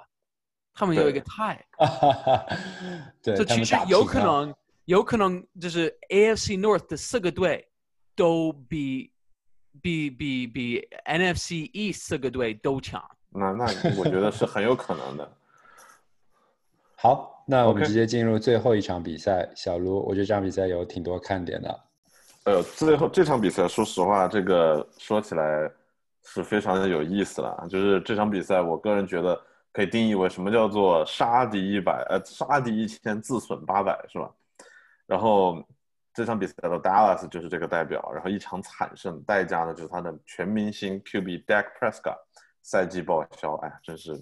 [0.73, 1.57] 他们有一个 tie。
[3.23, 3.35] 对。
[3.35, 4.53] 这其实有可能，
[4.85, 7.67] 有可能就是 AFC North 的四个队。
[8.21, 9.11] 都比
[9.81, 13.03] 比比比 NFC East 四个队都强。
[13.29, 13.65] 那那
[13.97, 15.37] 我觉得是很有可能的。
[16.95, 19.49] 好，那我们直接进入最后一场比赛。
[19.55, 21.79] 小卢，我觉得这场比赛有挺多看点的。
[22.43, 25.67] 呃，最后这场比赛，说实话，这个说起来
[26.23, 27.65] 是非常的有意思了。
[27.71, 29.35] 就是这场比赛，我个人觉得
[29.71, 34.29] 可以定义为什么叫做杀敌一百，呃，杀敌一千，自损八百，是吧？
[35.07, 35.65] 然后。
[36.13, 42.17] 这场比赛的 Dallas 就是这个代表，然后一场惨胜，代价呢就是他的全明星 QB Dak Prescott
[42.61, 44.21] 赛季报销，哎，真是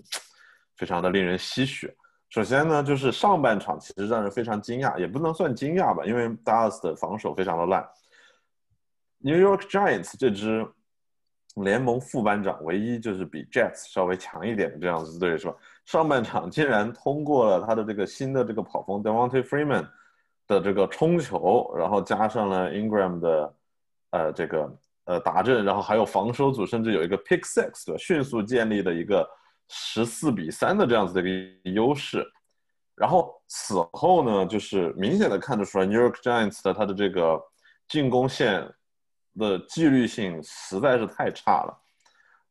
[0.77, 1.91] 非常的令人唏嘘。
[2.29, 7.83] 首先呢，就是上半场其实让人非常惊讶，也不能算惊讶吧，因为 Dallas 的防守非常的烂。
[9.17, 10.63] New York Giants 这支
[11.55, 15.55] 联盟副班长，唯一就是比 Jets 稍微强一点的这样子队是吧？
[15.85, 19.89] 上半场竟然通过了他的这个新的这个跑锋 Devontae Freeman。
[20.49, 23.55] 的这个冲球，然后加上了 Ingram 的，
[24.09, 29.29] 呃，这个呃打阵，然后还有防守组，甚至有一个 Pick Six 的迅速建立的一个
[29.67, 31.23] 十四比三的这样子的一
[31.63, 32.25] 个优势。
[32.95, 37.39] 然后此后呢，就是明显的看得出来，New York Giants 的他的这个
[37.87, 38.67] 进攻线
[39.37, 41.81] 的纪律性实在是太差了。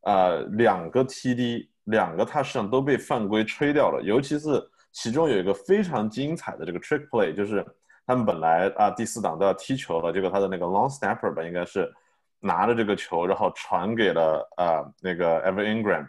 [0.02, 7.66] 呃，两个 TD，两个 touch 上都被犯规吹掉了，尤其是其中有一个非常精彩的这个 trick play，就是
[8.08, 11.88] 他们本来啊第四档都要踢球了，结果他的那个 long snapper 吧，应该是
[12.40, 16.08] 拿着这个球，然后传给了呃那个 Ever Ingram。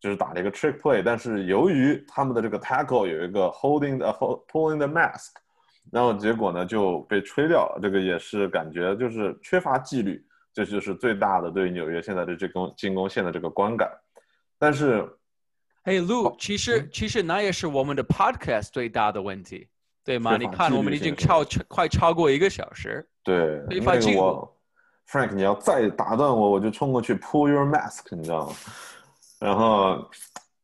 [0.00, 4.12] 就是打了一个 trick play，但是由于他们的这个 tackle 有一个 holding the
[4.52, 5.30] pulling the mask，
[5.90, 7.78] 然后结果呢就被吹掉了。
[7.80, 10.22] 这个也是感觉就是缺乏纪律，
[10.52, 13.90] 这就是最大的对纽约现在的这攻进攻线的这个观感。
[14.58, 15.08] 但是，
[15.84, 19.68] 哎，Lu，其实其实那也是我们的 podcast 最大的问题，
[20.04, 20.36] 对吗？
[20.36, 24.54] 你看我们已经超快超过一个小时，对，非法进我
[25.08, 28.54] Frank，你要再打断我，我就冲过去 pull your mask，你知道吗？
[29.40, 30.08] 然后，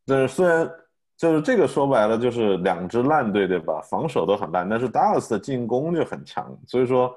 [0.06, 0.70] 但是虽然
[1.16, 3.80] 就是这个说白了就是两支烂队，对吧？
[3.82, 6.56] 防守都很烂，但是 Dallas 的进攻就很强。
[6.66, 7.14] 所以说，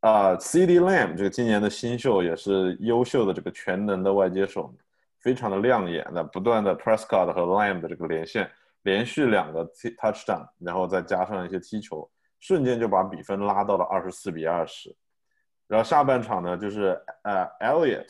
[0.00, 4.74] 啊，CD Lamb 这个今年的新秀也是优秀的这个全能的外接手，
[5.20, 8.50] 非常的亮眼的，不断的 Prescott 和 Lamb 的这个连线，
[8.86, 9.66] 连续两个
[10.00, 12.08] touchdown，然后再加上一些踢球，
[12.38, 14.94] 瞬间就把比分拉到了二十四比二十。
[15.66, 18.08] 然后下半场呢，就是呃 Elliot。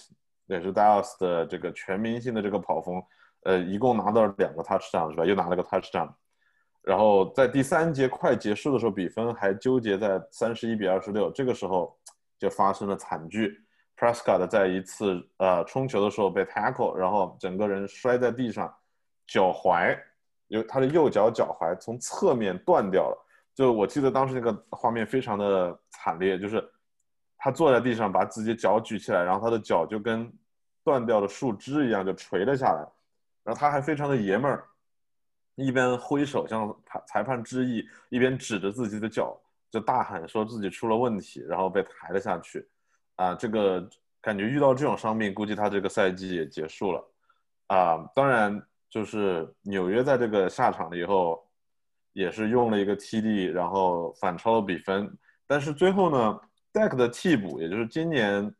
[0.48, 3.02] 也是 Dallas 的这个全明星的这个跑锋，
[3.42, 5.24] 呃，一共拿到了两个 touchdown 是吧？
[5.24, 6.08] 又拿了个 touchdown，
[6.82, 11.98] 然后在第三节快结束的时候，比分还纠结在三十一比二十六，这个时候
[12.38, 13.60] 就发生了惨剧
[13.96, 18.72] ，Prescott 在一次呃冲球的时候被 tackle，然后整个人摔在地上，
[19.26, 19.98] 脚踝，
[20.48, 26.66] 有他的右脚脚踝从侧面断掉了，就我记得当时那个画面非常的惨烈，就是。
[27.38, 30.32] 他坐在地上，把自己脚举起来，然后他的脚就跟
[30.82, 32.80] 断掉的树枝一样，就垂了下来。
[33.44, 34.64] 然后他还非常的爷们儿，
[35.54, 39.38] 一边挥手向裁裁判致意，一边指着自己的脚，
[39.70, 42.66] 就大喊说自己出了问题，然后被抬了下去。
[43.16, 43.86] 啊，这个
[44.20, 47.04] 感觉遇到这种伤病，估计他这个赛季也结束了。
[47.68, 48.60] 啊，当然
[48.96, 51.46] 就是纽约在这个下场了以后，
[52.14, 55.14] 也是用了一个 TD，然后反超了比分，
[55.46, 56.40] 但是最后呢
[56.72, 58.50] ？Deck 的替补，也就是今年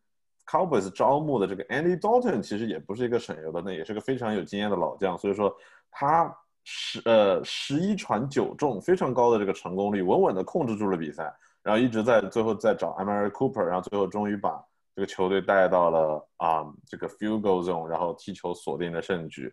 [0.44, 5.16] Cowboys 招募的这个 Andy Dalton，其实也不是一个省油的，那也是个非常有经验的老将。
[5.16, 5.56] 所以说，
[5.90, 6.30] 他
[6.64, 11.34] 十呃十一传九中，非常高的这个成功率，稳稳的控制住了比赛。
[11.62, 14.62] 然后一直在最后在找 Amari Cooper，然后最后终于把
[14.94, 19.50] 这个球队带到了啊这个 Field Goal Zone，然后踢球锁定了胜局。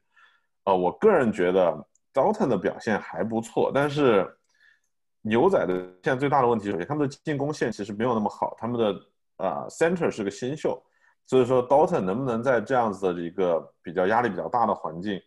[0.65, 1.73] 呃，我个人觉得
[2.13, 4.27] Dalton 的表现还不错，但是。
[5.25, 8.93] 牛仔的现在最大的问题是，他们的进攻线其实没有那么好，他们的
[9.37, 10.77] 啊 center 是个新秀，
[11.25, 15.17] 所以说 Dalton 能不能在这样子的一个比较压力比较大的环境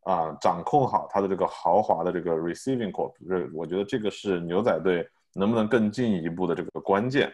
[0.00, 3.12] 啊，掌控好他的这个豪华的这个 receiving corp，
[3.54, 7.32] 我觉得这个是牛仔队能不能更进一步的这个关键。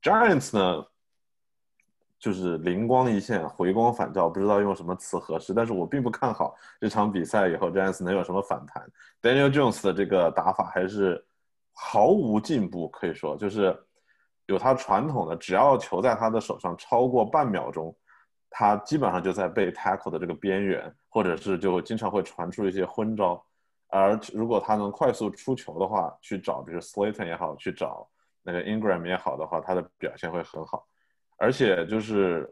[0.00, 0.82] Giants 呢，
[2.22, 8.82] 就是灵光一现，回光返照，不知道用什么词合适，但是我并不看好这场比赛以后 Giants 能有什么反弹。
[9.20, 11.22] Daniel Jones 的这个打法还是。
[11.74, 13.74] 毫无进步，可以说就是
[14.44, 17.96] 有他传统的，只要球在他的手上超过半秒钟，
[18.50, 23.42] 他基本上就在被 tackle 的这个边缘，或者是就经常会传出一些昏招。
[23.88, 28.06] 而如果他能快速出球的话，去找比如 Slayton 也好，去找
[28.42, 30.86] 那个 Ingram 也好的话，他的表现会很好。
[31.42, 32.48] 而且就是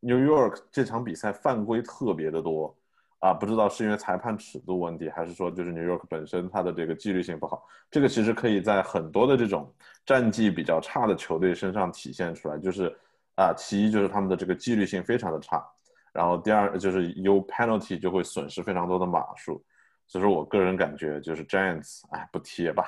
[0.00, 2.76] New York 这场比赛犯规特别的多。
[3.20, 7.66] 啊，不知道是因为裁判尺度问题，还是说就是 New York 本身它的这个纪律性不好。
[7.90, 9.70] 这个其实可以在很多的这种
[10.04, 12.58] 战绩比较差的球队身上体现出来。
[12.58, 12.94] 就是
[13.36, 15.66] 啊，其一就是他们的这个纪律性非常的差，
[16.12, 19.62] 然后第二就是有 penalty 就会损失非常多的码数。
[20.06, 22.84] 所以说我个人感觉就是 Giants，哎，不提吧。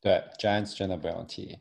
[0.00, 1.58] 对，Giants 真的不用提。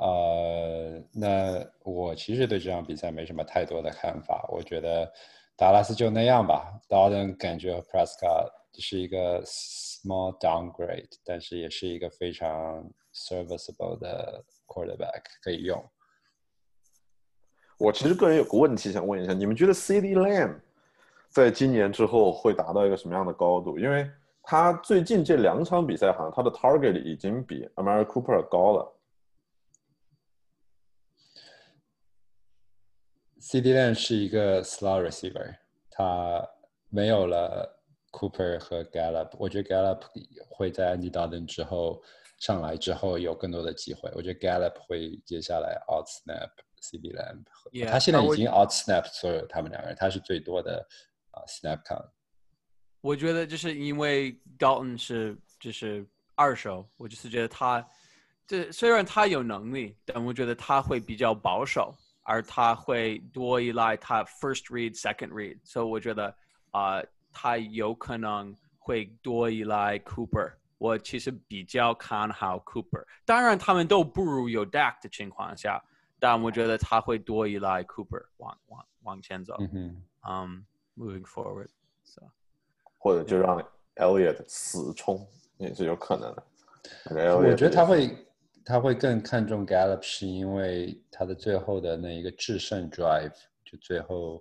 [0.00, 5.10] 呃，那我其实对这场比赛没什么太多的看法，我觉得。
[5.56, 15.78] 达拉斯就那样吧，Dalton 感觉 Prescott 是一个 small downgrade，但是也是一个非常 serviceable 的 quarterback 可以用。
[17.78, 20.58] 我其实个人有个问题想问一下，你们觉得 CD Lamb
[21.28, 23.78] 在今年之后会达到一个什么样的高度？
[23.78, 24.10] 因为
[24.42, 28.99] 他最近这两场比赛好像他的 target 已经比 Amari Cooper 高了。
[33.40, 35.56] CD Lamb 是一个 slot receiver，
[35.90, 36.46] 他
[36.90, 37.82] 没有了
[38.12, 40.02] Cooper 和 Gallup，我觉得 Gallup
[40.50, 42.02] 会在 Andy Dalton 之后
[42.38, 44.10] 上来之后有更多的机会。
[44.14, 46.50] 我觉得 Gallup 会接下来 out snap
[46.82, 47.42] CD Lamb，
[47.90, 50.86] 他现在已经 out snap 所有他们两个人，他是最多的
[51.30, 52.10] 啊 snap count。
[53.00, 57.88] 我觉得就是因为 Dalton 是就是二手，我就是觉得他
[58.46, 61.94] 这虽然他有能力，但我觉得他会比较保守，
[62.30, 66.32] 而他会多依赖他 first read、second read，所以我觉得
[66.70, 70.52] 啊、呃他有可能会多依赖 Cooper。
[70.78, 75.80] 我其实比较看好 Cooper，当然他们都不如有 Dak 的情况下，
[76.18, 79.54] 但我觉得他会多依赖 Cooper 往往往前走。
[79.60, 80.62] 嗯哼，Um,
[81.00, 81.68] moving forward,
[82.02, 82.22] so.
[82.98, 83.62] 或者就让
[83.96, 85.26] Elliot 死冲
[85.58, 87.36] 也是有可能的。
[87.36, 88.08] 我觉得他会
[88.70, 94.40] 他会更看重 Gallup，是因为他的最后的那一个制胜 drive，就最后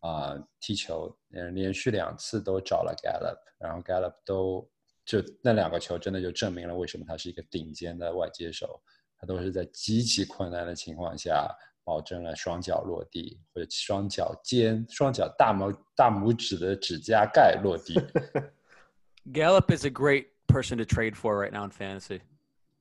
[0.00, 4.70] 啊、踢球，连连续两次都找了 Gallup，然后 Gallup 都
[5.06, 8.78] 就那两个球真的就证明了为什么他是一个顶尖的外接手，
[9.18, 11.48] 他都是在极其困难的情况下
[11.82, 17.94] 保证了双脚落地或者双脚尖、双脚大拇大拇指的指甲盖落地。
[19.32, 22.20] Gallup is a great person to trade for right now in fantasy.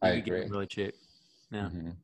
[0.02, 0.50] I You could get him agree.
[0.50, 0.94] really cheap.
[1.50, 1.70] Yeah.
[1.74, 1.98] 嗯，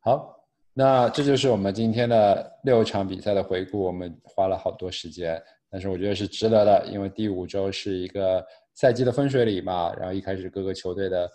[0.00, 3.80] 好，那这就是我们今天的六场比赛的回顾。
[3.80, 9.92] 我们花了好多时间，但是我觉得是值得的，因为第五周是一个赛季的分水岭嘛。
[9.94, 11.30] 然后一开始各个球队的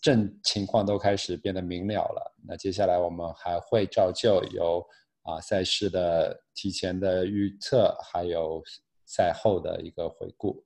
[0.00, 2.34] 正情况都开始变得明了了。
[2.48, 4.82] 那接下来我们还会照旧有
[5.22, 8.62] 啊赛事的提前的预测，还有
[9.04, 10.64] 赛后的一个回顾。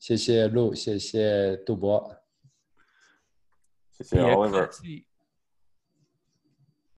[0.00, 2.10] 谢谢陆，谢谢杜博。
[3.96, 4.66] 谢谢 Be a Oliver。
[4.68, 5.06] classy-